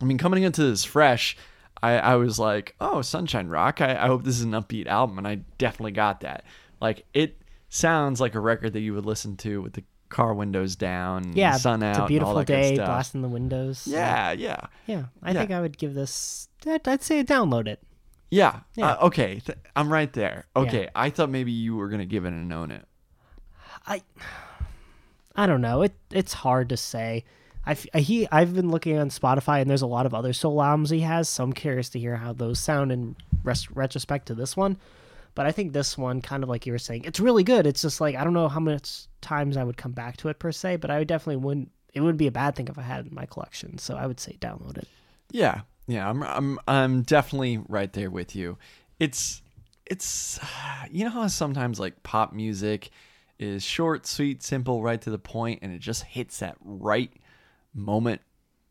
I 0.00 0.04
mean, 0.04 0.18
coming 0.18 0.42
into 0.42 0.62
this 0.62 0.84
fresh, 0.84 1.36
I, 1.82 1.92
I 1.98 2.16
was 2.16 2.38
like, 2.38 2.74
oh, 2.80 3.02
Sunshine 3.02 3.48
Rock. 3.48 3.80
I, 3.80 3.92
I 3.92 4.06
hope 4.06 4.24
this 4.24 4.36
is 4.36 4.42
an 4.42 4.52
upbeat 4.52 4.86
album, 4.86 5.18
and 5.18 5.26
I 5.26 5.36
definitely 5.58 5.92
got 5.92 6.20
that. 6.20 6.44
Like, 6.80 7.06
it 7.14 7.40
sounds 7.68 8.20
like 8.20 8.34
a 8.34 8.40
record 8.40 8.74
that 8.74 8.80
you 8.80 8.94
would 8.94 9.06
listen 9.06 9.36
to 9.38 9.62
with 9.62 9.72
the 9.72 9.84
car 10.10 10.34
windows 10.34 10.76
down, 10.76 11.32
Yeah. 11.34 11.56
sun 11.56 11.82
out, 11.82 11.90
it's 11.90 11.98
a 11.98 12.02
and 12.02 12.02
all 12.02 12.06
beautiful 12.08 12.44
day, 12.44 12.74
blasting 12.76 13.22
the 13.22 13.28
windows. 13.28 13.86
Yeah, 13.86 14.32
yeah, 14.32 14.66
Yeah. 14.86 15.04
I 15.22 15.30
Yeah. 15.32 15.38
think 15.38 15.50
I 15.52 15.60
would 15.60 15.78
give 15.78 15.94
this. 15.94 16.48
I'd, 16.66 16.86
I'd 16.86 17.02
say 17.02 17.24
download 17.24 17.66
it. 17.66 17.80
yeah. 18.30 18.60
Yeah. 18.74 18.92
Uh, 18.92 19.06
okay, 19.06 19.40
th- 19.40 19.58
I'm 19.74 19.90
right 19.92 20.12
there. 20.12 20.44
Okay, 20.54 20.88
I 20.94 21.10
thought 21.10 21.30
maybe 21.30 21.52
you 21.52 21.76
were 21.76 21.88
gonna 21.88 22.04
give 22.06 22.24
it 22.26 22.32
an 22.34 22.52
own 22.52 22.70
it. 22.70 22.86
I 23.86 24.02
I 25.36 25.46
don't 25.46 25.60
know. 25.62 25.82
It 25.82 25.94
it's 26.10 26.34
hard 26.34 26.68
to 26.68 26.76
say. 26.76 27.24
I 27.66 27.74
he 27.98 28.26
I've 28.32 28.54
been 28.54 28.70
looking 28.70 28.98
on 28.98 29.10
Spotify 29.10 29.60
and 29.60 29.70
there's 29.70 29.82
a 29.82 29.86
lot 29.86 30.06
of 30.06 30.14
other 30.14 30.32
solo 30.32 30.62
albums 30.62 30.90
he 30.90 31.00
has, 31.00 31.28
so 31.28 31.44
I'm 31.44 31.52
curious 31.52 31.88
to 31.90 31.98
hear 31.98 32.16
how 32.16 32.32
those 32.32 32.58
sound 32.58 32.90
in 32.90 33.16
res- 33.44 33.70
retrospect 33.70 34.26
to 34.26 34.34
this 34.34 34.56
one. 34.56 34.76
But 35.34 35.46
I 35.46 35.52
think 35.52 35.72
this 35.72 35.96
one, 35.96 36.20
kind 36.20 36.42
of 36.42 36.48
like 36.48 36.66
you 36.66 36.72
were 36.72 36.78
saying, 36.78 37.04
it's 37.04 37.20
really 37.20 37.44
good. 37.44 37.66
It's 37.66 37.82
just 37.82 38.00
like 38.00 38.16
I 38.16 38.24
don't 38.24 38.34
know 38.34 38.48
how 38.48 38.60
much 38.60 39.06
times 39.20 39.56
I 39.56 39.64
would 39.64 39.76
come 39.76 39.92
back 39.92 40.16
to 40.18 40.28
it 40.28 40.38
per 40.38 40.52
se, 40.52 40.76
but 40.76 40.90
I 40.90 40.98
would 40.98 41.08
definitely 41.08 41.36
wouldn't. 41.36 41.70
It 41.92 42.00
wouldn't 42.00 42.18
be 42.18 42.28
a 42.28 42.32
bad 42.32 42.54
thing 42.54 42.68
if 42.68 42.78
I 42.78 42.82
had 42.82 43.06
it 43.06 43.08
in 43.08 43.14
my 43.14 43.26
collection. 43.26 43.78
So 43.78 43.96
I 43.96 44.06
would 44.06 44.20
say 44.20 44.36
download 44.40 44.78
it. 44.78 44.88
Yeah, 45.32 45.62
yeah, 45.86 46.08
I'm 46.08 46.22
I'm 46.22 46.58
I'm 46.68 47.02
definitely 47.02 47.58
right 47.68 47.92
there 47.92 48.10
with 48.10 48.36
you. 48.36 48.58
It's 48.98 49.42
it's 49.86 50.38
you 50.90 51.04
know 51.04 51.10
how 51.10 51.26
sometimes 51.26 51.80
like 51.80 52.02
pop 52.02 52.32
music 52.32 52.90
is 53.38 53.64
short, 53.64 54.06
sweet, 54.06 54.42
simple, 54.42 54.82
right 54.82 55.00
to 55.00 55.10
the 55.10 55.18
point, 55.18 55.60
and 55.62 55.72
it 55.72 55.80
just 55.80 56.04
hits 56.04 56.38
that 56.38 56.56
right 56.62 57.10
moment 57.74 58.20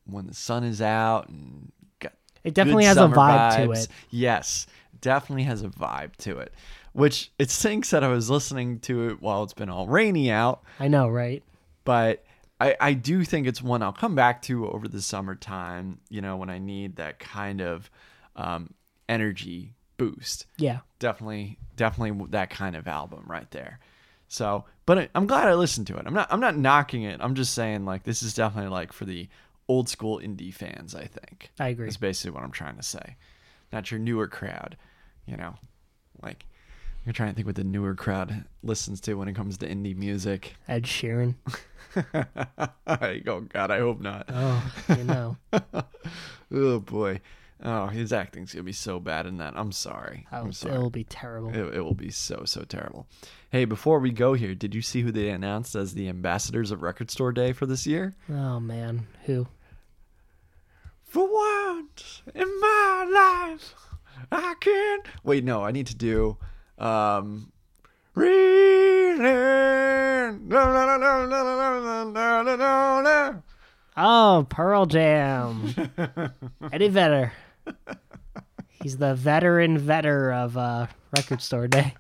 when 0.05 0.27
the 0.27 0.33
sun 0.33 0.63
is 0.63 0.81
out 0.81 1.27
and 1.29 1.71
got 1.99 2.13
It 2.43 2.53
definitely 2.53 2.85
has 2.85 2.97
a 2.97 3.07
vibe 3.07 3.65
to 3.65 3.71
it. 3.71 3.87
Yes, 4.09 4.65
definitely 5.01 5.43
has 5.43 5.61
a 5.61 5.69
vibe 5.69 6.15
to 6.17 6.37
it. 6.37 6.53
Which 6.93 7.31
it 7.37 7.49
sinks 7.51 7.91
that 7.91 8.03
I 8.03 8.07
was 8.07 8.29
listening 8.29 8.79
to 8.81 9.09
it 9.09 9.21
while 9.21 9.43
it's 9.43 9.53
been 9.53 9.69
all 9.69 9.87
rainy 9.87 10.31
out, 10.31 10.63
I 10.79 10.87
know, 10.87 11.07
right? 11.07 11.43
but 11.83 12.23
I, 12.59 12.75
I 12.79 12.93
do 12.93 13.23
think 13.23 13.47
it's 13.47 13.61
one 13.61 13.81
I'll 13.81 13.93
come 13.93 14.15
back 14.15 14.41
to 14.43 14.67
over 14.67 14.87
the 14.87 15.01
summertime, 15.01 15.99
you 16.09 16.21
know, 16.21 16.35
when 16.37 16.49
I 16.49 16.59
need 16.59 16.97
that 16.97 17.19
kind 17.19 17.61
of 17.61 17.89
um, 18.35 18.73
energy 19.07 19.75
boost. 19.97 20.45
Yeah. 20.57 20.79
Definitely, 20.99 21.57
definitely 21.75 22.27
that 22.31 22.49
kind 22.49 22.75
of 22.75 22.87
album 22.87 23.23
right 23.27 23.49
there. 23.51 23.79
So, 24.27 24.65
but 24.85 24.99
I, 24.99 25.09
I'm 25.15 25.25
glad 25.25 25.47
I 25.47 25.53
listened 25.53 25.87
to 25.87 25.97
it. 25.97 26.03
I'm 26.05 26.13
not, 26.13 26.27
I'm 26.31 26.39
not 26.41 26.57
knocking 26.57 27.03
it. 27.03 27.19
I'm 27.21 27.35
just 27.35 27.53
saying 27.53 27.85
like 27.85 28.03
this 28.03 28.21
is 28.21 28.33
definitely 28.33 28.71
like 28.71 28.91
for 28.91 29.05
the 29.05 29.29
old 29.67 29.87
school 29.87 30.19
indie 30.19 30.53
fans. 30.53 30.93
I 30.95 31.05
think 31.05 31.51
I 31.59 31.69
agree. 31.69 31.85
That's 31.85 31.97
basically 31.97 32.31
what 32.31 32.43
I'm 32.43 32.51
trying 32.51 32.75
to 32.75 32.83
say. 32.83 33.15
Not 33.71 33.89
your 33.91 33.99
newer 33.99 34.27
crowd, 34.27 34.77
you 35.29 35.37
know, 35.37 35.55
like 36.21 36.45
you're 37.05 37.13
trying 37.13 37.29
to 37.29 37.35
think 37.35 37.47
what 37.47 37.55
the 37.55 37.63
newer 37.63 37.95
crowd 37.95 38.45
listens 38.63 38.99
to 39.01 39.13
when 39.15 39.27
it 39.27 39.35
comes 39.35 39.57
to 39.59 39.67
indie 39.67 39.95
music. 39.95 40.55
Ed 40.67 40.83
Sheeran. 40.83 41.35
oh 42.87 43.41
God, 43.41 43.71
I 43.71 43.79
hope 43.79 43.99
not. 44.01 44.25
Oh, 44.29 44.73
you 44.97 45.03
know. 45.03 45.37
Oh 46.51 46.79
boy. 46.79 47.21
Oh, 47.61 47.87
his 47.87 48.11
acting's 48.11 48.53
gonna 48.53 48.63
be 48.63 48.71
so 48.71 48.99
bad 48.99 49.25
in 49.27 49.37
that. 49.37 49.53
I'm 49.55 49.71
sorry. 49.71 50.25
Oh, 50.31 50.37
I'm 50.37 50.51
sorry. 50.53 50.73
it'll 50.73 50.89
be 50.89 51.03
terrible. 51.03 51.49
It, 51.49 51.75
it 51.75 51.81
will 51.81 51.93
be 51.93 52.09
so 52.09 52.43
so 52.45 52.63
terrible. 52.63 53.05
Hey, 53.51 53.65
before 53.65 53.99
we 53.99 54.11
go 54.11 54.33
here, 54.33 54.55
did 54.55 54.73
you 54.73 54.81
see 54.81 55.01
who 55.01 55.11
they 55.11 55.29
announced 55.29 55.75
as 55.75 55.93
the 55.93 56.07
ambassadors 56.09 56.71
of 56.71 56.81
Record 56.81 57.11
Store 57.11 57.31
Day 57.31 57.51
for 57.53 57.67
this 57.67 57.85
year? 57.85 58.15
Oh 58.31 58.59
man, 58.59 59.05
who? 59.25 59.47
For 61.03 61.27
once 61.31 62.21
in 62.33 62.47
my 62.61 63.49
life, 63.51 63.75
I 64.31 64.53
can't. 64.59 65.05
Wait, 65.23 65.43
no, 65.43 65.63
I 65.63 65.71
need 65.71 65.87
to 65.87 65.95
do. 65.95 66.37
Um. 66.77 67.51
Oh, 73.97 74.45
Pearl 74.49 74.85
Jam. 74.85 75.73
Eddie 76.71 76.87
Vedder. 76.89 77.33
He's 78.81 78.97
the 78.97 79.13
veteran 79.15 79.79
vetter 79.79 80.33
of 80.33 80.57
uh, 80.57 80.87
Record 81.15 81.41
Store 81.41 81.67
Day. 81.67 81.95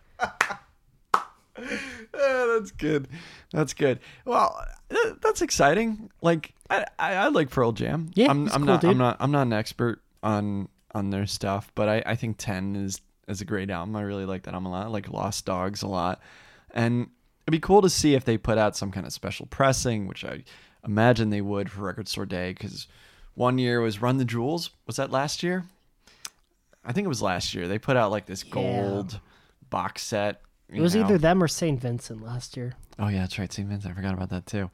Yeah, 2.21 2.45
that's 2.57 2.71
good. 2.71 3.07
That's 3.51 3.73
good. 3.73 3.99
Well, 4.25 4.65
uh, 4.91 4.95
that's 5.21 5.41
exciting. 5.41 6.09
Like 6.21 6.53
I, 6.69 6.85
I, 6.97 7.13
I 7.15 7.27
like 7.29 7.49
Pearl 7.49 7.71
Jam. 7.71 8.11
Yeah, 8.13 8.29
I'm, 8.29 8.47
I'm 8.47 8.61
cool 8.61 8.65
not. 8.65 8.81
dude. 8.81 8.91
I'm 8.91 8.97
not. 8.97 9.17
I'm 9.19 9.31
not 9.31 9.41
an 9.43 9.53
expert 9.53 10.01
on 10.23 10.69
on 10.93 11.09
their 11.09 11.25
stuff, 11.25 11.71
but 11.75 11.87
I, 11.87 12.03
I 12.05 12.15
think 12.15 12.37
10 12.37 12.75
is, 12.75 13.01
is 13.27 13.41
a 13.41 13.45
great 13.45 13.69
album. 13.69 13.95
I 13.95 14.01
really 14.01 14.25
like 14.25 14.43
that 14.43 14.53
album 14.53 14.67
a 14.67 14.71
lot. 14.71 14.85
I 14.85 14.89
like 14.89 15.09
Lost 15.09 15.45
Dogs 15.45 15.81
a 15.81 15.87
lot. 15.87 16.21
And 16.71 17.09
it'd 17.43 17.51
be 17.51 17.59
cool 17.59 17.81
to 17.81 17.89
see 17.89 18.15
if 18.15 18.25
they 18.25 18.37
put 18.37 18.57
out 18.57 18.75
some 18.75 18.91
kind 18.91 19.05
of 19.05 19.13
special 19.13 19.45
pressing, 19.47 20.07
which 20.07 20.25
I 20.25 20.43
imagine 20.85 21.29
they 21.29 21.41
would 21.41 21.69
for 21.69 21.81
Record 21.81 22.07
Store 22.07 22.25
Day, 22.25 22.53
because 22.53 22.87
one 23.35 23.57
year 23.57 23.81
was 23.81 24.01
Run 24.01 24.17
the 24.17 24.25
Jewels. 24.25 24.71
Was 24.87 24.95
that 24.97 25.11
last 25.11 25.43
year? 25.43 25.65
I 26.83 26.91
think 26.91 27.05
it 27.05 27.09
was 27.09 27.21
last 27.21 27.53
year. 27.53 27.67
They 27.67 27.77
put 27.79 27.97
out 27.97 28.11
like 28.11 28.25
this 28.25 28.43
gold 28.43 29.19
box 29.69 30.01
set. 30.03 30.41
It 30.69 30.81
was 30.81 30.95
know. 30.95 31.05
either 31.05 31.17
them 31.17 31.41
or 31.43 31.47
St. 31.47 31.79
Vincent 31.79 32.23
last 32.23 32.55
year. 32.55 32.73
Oh 32.97 33.07
yeah, 33.07 33.21
that's 33.21 33.39
right, 33.39 33.51
St. 33.51 33.67
Vincent. 33.67 33.91
I 33.91 33.95
forgot 33.95 34.13
about 34.13 34.29
that 34.29 34.45
too. 34.45 34.69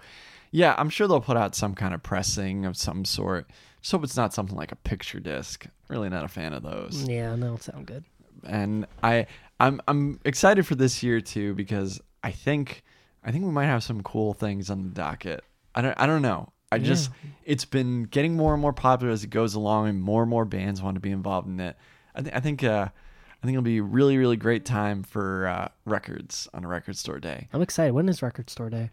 Yeah, 0.56 0.74
I'm 0.78 0.90
sure 0.90 1.06
they'll 1.06 1.20
put 1.20 1.36
out 1.36 1.54
some 1.54 1.76
kind 1.76 1.94
of 1.94 2.02
pressing 2.02 2.66
of 2.66 2.78
some 2.78 3.04
sort. 3.04 3.50
Just 3.82 3.92
hope 3.92 4.06
it's 4.06 4.16
not 4.16 4.34
something 4.34 4.56
like 4.56 4.72
a 4.72 4.78
picture 4.78 5.20
disc. 5.20 5.66
Really 5.90 6.08
not 6.08 6.24
a 6.24 6.30
fan 6.30 6.54
of 6.54 6.64
those. 6.64 7.04
Yeah, 7.04 7.36
it 7.36 7.62
sound 7.62 7.88
good. 7.88 8.06
And 8.48 8.88
I 9.04 9.28
I'm 9.60 9.82
I'm 9.86 10.22
excited 10.24 10.66
for 10.66 10.76
this 10.76 11.04
year 11.04 11.20
too 11.20 11.56
because 11.56 12.00
I 12.24 12.32
think 12.32 12.84
I 13.22 13.34
think 13.34 13.44
we 13.44 13.52
might 13.52 13.66
have 13.66 13.84
some 13.84 14.02
cool 14.02 14.34
things 14.34 14.70
on 14.70 14.84
the 14.84 14.90
docket. 14.92 15.44
I 15.76 15.82
don't 15.82 16.00
I 16.00 16.06
don't 16.06 16.22
know. 16.22 16.54
I 16.72 16.78
just 16.78 17.10
it's 17.44 17.66
been 17.66 18.04
getting 18.04 18.38
more 18.38 18.54
and 18.54 18.62
more 18.62 18.74
popular 18.74 19.12
as 19.12 19.26
it 19.26 19.32
goes 19.32 19.56
along 19.56 19.90
and 19.90 20.02
more 20.02 20.22
and 20.22 20.30
more 20.30 20.46
bands 20.46 20.82
want 20.82 20.96
to 20.96 21.02
be 21.02 21.12
involved 21.12 21.50
in 21.50 21.60
it. 21.60 21.76
I 22.16 22.22
think 22.22 22.34
I 22.34 22.40
think 22.40 22.64
uh 22.64 22.88
I 22.88 23.46
think 23.46 23.56
it'll 23.56 23.62
be 23.62 23.80
a 23.80 23.84
really 23.84 24.18
really 24.18 24.38
great 24.38 24.64
time 24.64 25.04
for 25.04 25.48
uh, 25.48 25.68
records 25.84 26.48
on 26.54 26.64
a 26.64 26.68
record 26.70 26.96
store 26.96 27.20
day. 27.20 27.50
I'm 27.52 27.62
excited. 27.62 27.94
When 27.94 28.08
is 28.08 28.22
Record 28.22 28.50
Store 28.50 28.70
Day? 28.70 28.92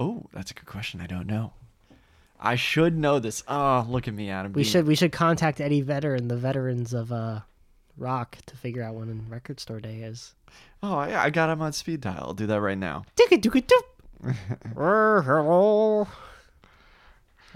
Oh, 0.00 0.26
that's 0.32 0.50
a 0.50 0.54
good 0.54 0.66
question. 0.66 1.00
I 1.00 1.06
don't 1.06 1.26
know. 1.26 1.52
I 2.40 2.54
should 2.54 2.96
know 2.96 3.18
this. 3.18 3.42
Oh, 3.48 3.84
look 3.88 4.06
at 4.06 4.14
me, 4.14 4.30
Adam. 4.30 4.52
We 4.52 4.62
should 4.64 4.86
we 4.86 4.94
should 4.94 5.10
contact 5.10 5.60
Eddie 5.60 5.80
Vedder 5.80 6.14
and 6.14 6.30
the 6.30 6.36
veterans 6.36 6.92
of 6.94 7.10
uh 7.10 7.40
rock 7.96 8.38
to 8.46 8.56
figure 8.56 8.82
out 8.82 8.94
when 8.94 9.26
Record 9.28 9.58
Store 9.58 9.80
Day 9.80 10.02
is. 10.02 10.34
Oh, 10.82 10.94
I, 10.96 11.24
I 11.24 11.30
got 11.30 11.50
him 11.50 11.60
on 11.60 11.72
speed 11.72 12.00
dial. 12.00 12.26
I'll 12.28 12.34
do 12.34 12.46
that 12.46 12.60
right 12.60 12.78
now. 12.78 13.04
Hello. 14.74 16.06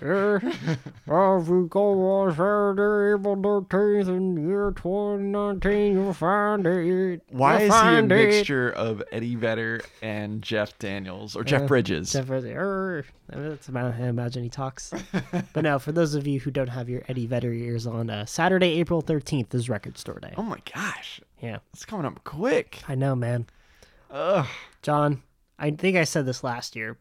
As 0.02 1.48
we 1.48 1.68
go 1.68 2.08
on 2.10 2.30
Saturday, 2.32 3.14
April 3.20 3.36
13th 3.36 4.08
in 4.08 4.48
year 4.48 4.72
2019, 4.76 5.92
you'll 5.92 6.12
find 6.12 6.66
it. 6.66 7.22
Why 7.30 7.52
You'll 7.52 7.62
is 7.62 7.62
he 7.62 7.66
a 7.68 7.70
find 7.80 8.12
it. 8.12 8.14
mixture 8.14 8.70
of 8.70 9.02
Eddie 9.12 9.36
Vedder 9.36 9.80
and 10.02 10.42
Jeff 10.42 10.76
Daniels 10.78 11.36
or 11.36 11.44
Jeff 11.44 11.62
Uh, 11.62 11.66
Bridges? 11.66 12.12
Jeff 12.12 12.26
Bridges. 12.26 12.50
"Err." 12.50 13.04
That's 13.28 13.68
about 13.68 13.94
how 13.94 14.04
I 14.04 14.08
imagine 14.08 14.42
he 14.42 14.48
talks. 14.48 14.92
but 15.52 15.62
now, 15.62 15.78
for 15.78 15.92
those 15.92 16.14
of 16.14 16.26
you 16.26 16.40
who 16.40 16.50
don't 16.50 16.68
have 16.68 16.88
your 16.88 17.02
Eddie 17.08 17.26
Vedder 17.26 17.52
ears 17.52 17.86
on, 17.86 18.10
uh, 18.10 18.26
Saturday, 18.26 18.78
April 18.80 19.02
13th 19.02 19.54
is 19.54 19.68
Record 19.68 19.96
Store 19.98 20.18
Day. 20.20 20.34
oh 20.36 20.42
my 20.42 20.58
gosh, 20.74 21.20
Yeah, 21.40 21.58
it's 21.72 21.84
coming 21.84 22.06
up 22.06 22.24
quick. 22.24 22.80
I 22.88 22.94
know, 22.96 23.14
man. 23.14 23.46
Ugh. 24.10 24.46
John, 24.82 25.22
I 25.58 25.70
think 25.70 25.96
I 25.96 26.04
said 26.04 26.26
this 26.26 26.42
last 26.44 26.74
year, 26.76 26.98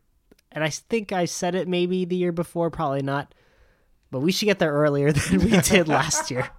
and 0.51 0.63
I 0.63 0.69
think 0.69 1.11
I 1.11 1.25
said 1.25 1.55
it 1.55 1.67
maybe 1.67 2.05
the 2.05 2.15
year 2.15 2.31
before, 2.31 2.69
probably 2.69 3.01
not. 3.01 3.33
But 4.11 4.19
we 4.19 4.33
should 4.33 4.45
get 4.45 4.59
there 4.59 4.73
earlier 4.73 5.11
than 5.13 5.39
we 5.39 5.57
did 5.61 5.87
last 5.87 6.29
year. 6.29 6.49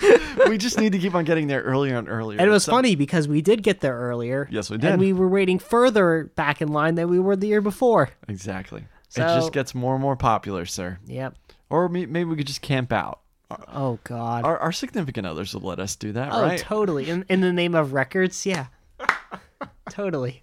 we 0.48 0.56
just 0.56 0.78
need 0.78 0.92
to 0.92 0.98
keep 0.98 1.14
on 1.14 1.24
getting 1.24 1.46
there 1.46 1.60
earlier 1.62 1.98
and 1.98 2.08
earlier. 2.08 2.38
And 2.40 2.48
it 2.48 2.50
was 2.50 2.64
So- 2.64 2.72
funny 2.72 2.96
because 2.96 3.28
we 3.28 3.42
did 3.42 3.62
get 3.62 3.80
there 3.80 3.98
earlier. 3.98 4.48
Yes, 4.50 4.70
we 4.70 4.78
did. 4.78 4.92
And 4.92 5.00
we 5.00 5.12
were 5.12 5.28
waiting 5.28 5.58
further 5.58 6.32
back 6.36 6.62
in 6.62 6.68
line 6.68 6.94
than 6.94 7.08
we 7.10 7.20
were 7.20 7.36
the 7.36 7.48
year 7.48 7.60
before. 7.60 8.08
Exactly. 8.28 8.86
it 9.14 9.18
just 9.18 9.52
gets 9.52 9.74
more 9.74 9.94
and 9.94 10.02
more 10.02 10.16
popular, 10.16 10.64
sir. 10.64 10.98
Yep. 11.06 11.36
Or 11.68 11.88
maybe 11.88 12.24
we 12.24 12.36
could 12.36 12.46
just 12.46 12.62
camp 12.62 12.92
out. 12.92 13.20
Oh 13.68 13.98
God. 14.04 14.44
Our, 14.44 14.58
our 14.58 14.72
significant 14.72 15.26
others 15.26 15.52
will 15.54 15.68
let 15.68 15.78
us 15.78 15.96
do 15.96 16.12
that, 16.12 16.32
oh, 16.32 16.42
right? 16.42 16.58
totally. 16.58 17.10
In 17.10 17.24
in 17.28 17.42
the 17.42 17.52
name 17.52 17.74
of 17.74 17.92
records, 17.92 18.46
yeah. 18.46 18.66
totally. 19.90 20.41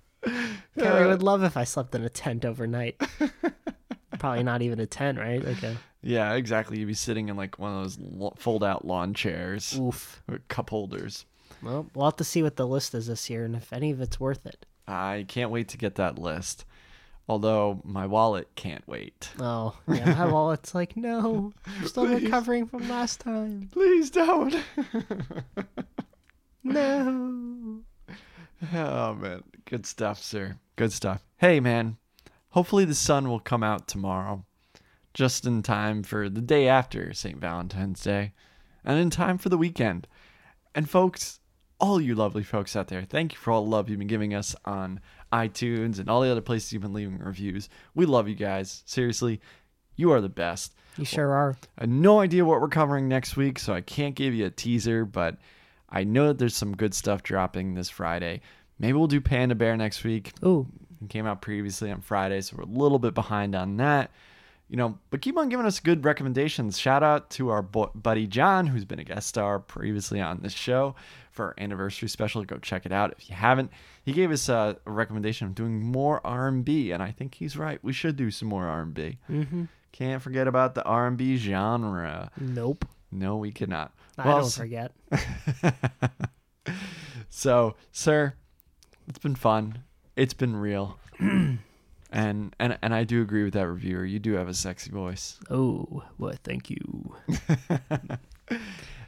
Carrie 0.78 1.08
would 1.08 1.24
love 1.24 1.44
if 1.44 1.58
I 1.58 1.64
slept 1.64 1.96
in 1.96 2.04
a 2.04 2.10
tent 2.10 2.46
overnight. 2.46 3.00
Probably 4.20 4.44
not 4.44 4.62
even 4.62 4.80
a 4.80 4.86
tent, 4.86 5.18
right? 5.18 5.44
A 5.44 5.78
yeah, 6.02 6.34
exactly. 6.34 6.80
You'd 6.80 6.88
be 6.88 6.94
sitting 6.94 7.30
in 7.30 7.38
like 7.38 7.60
one 7.60 7.74
of 7.74 7.84
those 7.84 8.34
fold-out 8.38 8.86
lawn 8.86 9.14
chairs 9.14 9.78
oof. 9.80 10.22
with 10.28 10.48
cup 10.48 10.70
holders. 10.70 11.26
Well, 11.62 11.88
we'll 11.94 12.06
have 12.06 12.18
to 12.18 12.24
see 12.24 12.44
what 12.44 12.56
the 12.56 12.68
list 12.68 12.94
is 12.94 13.08
this 13.08 13.30
year 13.30 13.46
and 13.46 13.56
if 13.56 13.72
any 13.74 13.92
of 13.92 14.02
it's 14.02 14.20
worth 14.20 14.46
it. 14.46 14.66
I 14.88 15.26
can't 15.28 15.52
wait 15.52 15.68
to 15.70 15.78
get 15.78 15.96
that 15.96 16.18
list. 16.18 16.66
Although 17.28 17.82
my 17.84 18.08
wallet 18.08 18.48
can't 18.56 18.86
wait. 18.88 19.30
Oh, 19.40 19.76
yeah. 19.88 20.16
My 20.16 20.26
wallet's 20.26 20.74
like, 20.74 20.98
no, 20.98 21.54
I'm 21.66 21.88
still 21.88 22.08
recovering 22.08 22.66
from 22.66 22.90
last 22.90 23.20
time. 23.20 23.70
Please 23.72 24.10
don't. 24.10 24.56
No. 26.64 27.80
oh 28.74 29.14
man, 29.16 29.44
good 29.70 29.86
stuff, 29.86 30.22
sir. 30.22 30.58
Good 30.78 30.92
stuff. 30.92 31.24
Hey 31.38 31.60
man, 31.60 31.98
hopefully 32.50 32.86
the 32.86 32.96
sun 32.96 33.30
will 33.30 33.40
come 33.40 33.62
out 33.62 33.88
tomorrow, 33.88 34.44
just 35.14 35.46
in 35.46 35.62
time 35.62 36.02
for 36.02 36.28
the 36.28 36.42
day 36.42 36.68
after 36.68 37.14
St. 37.14 37.38
Valentine's 37.38 38.02
Day, 38.02 38.34
and 38.84 39.00
in 39.00 39.12
time 39.12 39.38
for 39.38 39.50
the 39.50 39.60
weekend. 39.60 40.08
And 40.74 40.90
folks, 40.90 41.40
all 41.80 42.02
you 42.02 42.16
lovely 42.16 42.42
folks 42.42 42.76
out 42.76 42.88
there, 42.88 43.04
thank 43.04 43.34
you 43.34 43.38
for 43.38 43.52
all 43.52 43.64
the 43.64 43.70
love 43.70 43.90
you've 43.90 44.00
been 44.00 44.08
giving 44.08 44.34
us 44.34 44.56
on 44.66 45.02
iTunes 45.32 46.00
and 46.00 46.10
all 46.10 46.22
the 46.22 46.32
other 46.32 46.42
places 46.42 46.74
you've 46.74 46.82
been 46.82 46.94
leaving 46.94 47.20
reviews. 47.20 47.70
We 47.94 48.08
love 48.08 48.28
you 48.28 48.36
guys. 48.36 48.82
Seriously, 48.88 49.40
you 49.96 50.12
are 50.12 50.22
the 50.22 50.30
best. 50.30 50.74
You 50.98 51.06
sure 51.06 51.32
are. 51.32 51.56
I 51.78 51.82
have 51.82 51.90
no 51.90 52.22
idea 52.22 52.44
what 52.44 52.60
we're 52.60 52.70
covering 52.70 53.08
next 53.08 53.38
week, 53.38 53.60
so 53.60 53.72
I 53.72 53.82
can't 53.82 54.16
give 54.16 54.34
you 54.34 54.48
a 54.48 54.52
teaser, 54.52 55.06
but 55.06 55.38
I 55.90 56.04
know 56.04 56.28
that 56.28 56.40
there's 56.40 56.56
some 56.56 56.76
good 56.76 56.96
stuff 56.96 57.22
dropping 57.22 57.76
this 57.76 57.90
Friday. 57.90 58.42
Maybe 58.80 58.94
we'll 58.94 59.08
do 59.08 59.22
Panda 59.22 59.56
Bear 59.56 59.76
next 59.78 60.04
week. 60.04 60.34
Ooh, 60.46 60.68
It 61.04 61.10
came 61.10 61.26
out 61.26 61.42
previously 61.42 61.92
on 61.92 62.02
Friday, 62.02 62.42
so 62.42 62.56
we're 62.58 62.64
a 62.64 62.68
little 62.68 63.00
bit 63.00 63.14
behind 63.14 63.56
on 63.56 63.78
that. 63.78 64.12
You 64.70 64.78
know, 64.78 65.00
but 65.10 65.22
keep 65.22 65.36
on 65.36 65.50
giving 65.50 65.66
us 65.66 65.80
good 65.80 66.06
recommendations. 66.06 66.78
Shout 66.78 67.02
out 67.02 67.32
to 67.32 67.50
our 67.50 67.64
bo- 67.64 67.92
buddy 67.96 68.28
John, 68.28 68.68
who's 68.68 68.86
been 68.86 69.00
a 69.00 69.04
guest 69.04 69.28
star 69.28 69.58
previously 69.60 70.22
on 70.22 70.42
this 70.42 70.54
show 70.54 70.94
for 71.32 71.46
our 71.48 71.56
anniversary 71.58 72.08
special. 72.08 72.44
Go 72.46 72.58
check 72.60 72.86
it 72.86 72.92
out 72.92 73.12
if 73.18 73.28
you 73.30 73.36
haven't. 73.36 73.72
He 74.04 74.14
gave 74.14 74.32
us 74.32 74.48
uh, 74.48 74.76
a 74.86 74.92
recommendation 74.92 75.48
of 75.48 75.56
doing 75.56 75.82
more 75.82 76.22
R&B, 76.26 76.92
and 76.92 77.02
I 77.02 77.10
think 77.10 77.34
he's 77.36 77.58
right. 77.58 77.80
We 77.84 77.94
should 77.94 78.16
do 78.16 78.30
some 78.30 78.48
more 78.48 78.68
R&B. 78.68 79.18
mm-hmm. 79.30 79.64
Can't 79.92 80.22
forget 80.22 80.48
about 80.48 80.76
the 80.76 80.84
R&B 80.84 81.38
genre. 81.38 82.30
Nope. 82.40 82.86
No, 83.12 83.38
we 83.38 83.52
cannot. 83.52 83.92
I 84.20 84.28
Well, 84.28 84.42
don't 84.42 84.54
forget. 84.54 84.92
So, 87.32 87.76
sir, 87.92 88.34
it's 89.10 89.20
been 89.20 89.36
fun. 89.36 89.84
It's 90.16 90.34
been 90.34 90.56
real. 90.56 90.98
and 91.20 91.60
and 92.12 92.56
and 92.60 92.94
I 92.94 93.04
do 93.04 93.22
agree 93.22 93.44
with 93.44 93.54
that 93.54 93.68
reviewer. 93.68 94.06
You 94.06 94.20
do 94.20 94.34
have 94.34 94.48
a 94.48 94.54
sexy 94.54 94.92
voice. 94.92 95.40
Oh, 95.50 96.04
well, 96.18 96.36
thank 96.44 96.70
you. 96.70 97.16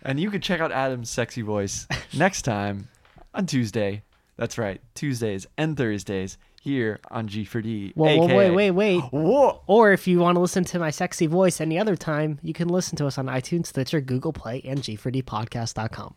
And 0.03 0.19
you 0.19 0.31
can 0.31 0.41
check 0.41 0.59
out 0.59 0.71
Adam's 0.71 1.09
sexy 1.09 1.41
voice 1.41 1.87
next 2.17 2.41
time 2.43 2.87
on 3.33 3.45
Tuesday. 3.45 4.03
That's 4.37 4.57
right, 4.57 4.81
Tuesdays 4.95 5.45
and 5.57 5.77
Thursdays 5.77 6.37
here 6.61 6.99
on 7.11 7.27
G4D. 7.27 7.93
Well, 7.95 8.25
aka 8.25 8.35
wait, 8.35 8.51
wait, 8.51 8.71
wait. 8.71 9.01
Whoa! 9.11 9.61
Or 9.67 9.91
if 9.91 10.07
you 10.07 10.19
want 10.19 10.35
to 10.35 10.39
listen 10.39 10.63
to 10.65 10.79
my 10.79 10.89
sexy 10.89 11.27
voice 11.27 11.61
any 11.61 11.77
other 11.77 11.95
time, 11.95 12.39
you 12.41 12.53
can 12.53 12.67
listen 12.67 12.95
to 12.97 13.07
us 13.07 13.17
on 13.17 13.27
iTunes, 13.27 13.67
Stitcher, 13.67 14.01
Google 14.01 14.33
Play, 14.33 14.61
and 14.65 14.79
G4Dpodcast.com. 14.79 16.15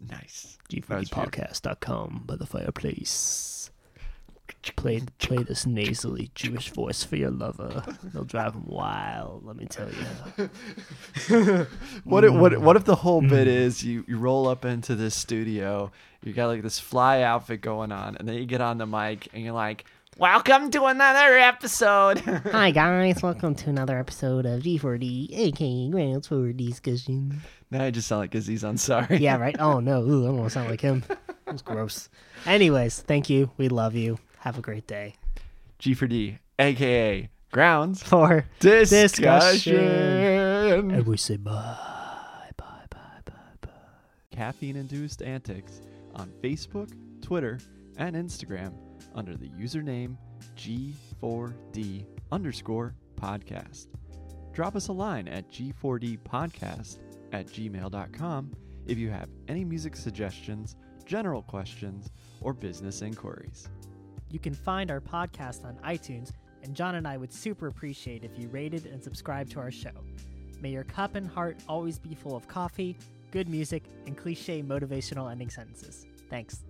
It's 0.00 0.10
nice. 0.10 0.58
That 0.70 0.96
was 0.98 1.08
beautiful. 1.08 1.24
G4Dpodcast.com 1.24 2.22
by 2.26 2.36
the 2.36 2.46
fireplace. 2.46 3.70
Play, 4.76 5.00
play 5.18 5.42
this 5.44 5.64
nasally 5.64 6.30
Jewish 6.34 6.70
voice 6.70 7.02
for 7.04 7.16
your 7.16 7.30
lover. 7.30 7.82
They'll 8.12 8.24
drive 8.24 8.54
him 8.54 8.64
wild, 8.66 9.46
let 9.46 9.56
me 9.56 9.66
tell 9.66 9.88
you. 9.88 10.50
What 12.04 12.24
if, 12.24 12.32
what 12.32 12.58
what 12.60 12.76
if 12.76 12.84
the 12.84 12.96
whole 12.96 13.20
bit 13.20 13.46
Mm. 13.46 13.56
is 13.56 13.84
you, 13.84 14.04
you 14.08 14.18
roll 14.18 14.48
up 14.48 14.64
into 14.64 14.94
this 14.96 15.14
studio, 15.14 15.92
you 16.24 16.32
got 16.32 16.48
like 16.48 16.62
this 16.62 16.78
fly 16.80 17.22
outfit 17.22 17.60
going 17.60 17.92
on, 17.92 18.16
and 18.16 18.28
then 18.28 18.36
you 18.36 18.44
get 18.46 18.60
on 18.60 18.78
the 18.78 18.86
mic 18.86 19.28
and 19.32 19.44
you're 19.44 19.54
like, 19.54 19.84
"Welcome 20.20 20.70
to 20.72 20.84
another 20.84 21.38
episode." 21.38 22.18
Hi, 22.52 22.70
guys. 22.72 23.22
Welcome 23.22 23.54
to 23.54 23.70
another 23.70 23.98
episode 23.98 24.44
of 24.44 24.62
G4D, 24.62 25.30
aka 25.32 25.88
Grounds 25.88 26.28
for 26.28 26.52
Discussion. 26.52 27.40
now 27.70 27.84
I 27.84 27.90
just 27.90 28.06
sound 28.06 28.20
like 28.20 28.34
Aziz 28.34 28.62
Ansari. 28.62 29.18
Yeah, 29.18 29.36
right? 29.40 29.56
Oh, 29.58 29.80
no. 29.80 30.02
Ooh, 30.02 30.24
I 30.24 30.26
don't 30.26 30.36
want 30.36 30.50
to 30.50 30.54
sound 30.54 30.68
like 30.68 30.82
him. 30.82 31.04
That's 31.46 31.62
gross. 31.62 32.10
Anyways, 32.44 33.00
thank 33.00 33.30
you. 33.30 33.50
We 33.56 33.70
love 33.70 33.94
you. 33.94 34.18
Have 34.40 34.58
a 34.58 34.60
great 34.60 34.86
day. 34.86 35.14
G 35.78 35.94
for 35.94 36.06
D, 36.06 36.36
aka 36.58 37.30
Grounds 37.50 38.02
For 38.02 38.44
Discussion. 38.58 39.78
And 40.90 41.06
we 41.06 41.16
say 41.16 41.38
bye, 41.38 42.50
bye, 42.58 42.66
bye, 42.90 43.20
bye, 43.24 43.32
bye. 43.62 43.70
Caffeine 44.30 44.76
induced 44.76 45.22
antics 45.22 45.80
on 46.14 46.30
Facebook, 46.42 46.92
Twitter, 47.22 47.58
and 47.96 48.14
Instagram 48.14 48.74
under 49.14 49.36
the 49.36 49.48
username 49.50 50.16
G4D 50.56 52.04
underscore 52.32 52.94
podcast. 53.20 53.86
Drop 54.52 54.76
us 54.76 54.88
a 54.88 54.92
line 54.92 55.28
at 55.28 55.50
G4D 55.50 56.18
podcast 56.18 56.98
at 57.32 57.46
gmail.com 57.46 58.52
if 58.86 58.98
you 58.98 59.10
have 59.10 59.28
any 59.48 59.64
music 59.64 59.96
suggestions, 59.96 60.76
general 61.04 61.42
questions, 61.42 62.10
or 62.40 62.52
business 62.52 63.02
inquiries. 63.02 63.68
You 64.30 64.38
can 64.38 64.54
find 64.54 64.90
our 64.90 65.00
podcast 65.00 65.64
on 65.64 65.76
iTunes, 65.84 66.32
and 66.62 66.74
John 66.74 66.94
and 66.96 67.06
I 67.06 67.16
would 67.16 67.32
super 67.32 67.66
appreciate 67.68 68.24
if 68.24 68.38
you 68.38 68.48
rated 68.48 68.86
and 68.86 69.02
subscribed 69.02 69.52
to 69.52 69.60
our 69.60 69.70
show. 69.70 69.90
May 70.60 70.70
your 70.70 70.84
cup 70.84 71.14
and 71.14 71.26
heart 71.26 71.56
always 71.68 71.98
be 71.98 72.14
full 72.14 72.36
of 72.36 72.46
coffee, 72.48 72.96
good 73.30 73.48
music, 73.48 73.84
and 74.06 74.16
cliche 74.16 74.62
motivational 74.62 75.30
ending 75.30 75.50
sentences. 75.50 76.06
Thanks. 76.28 76.62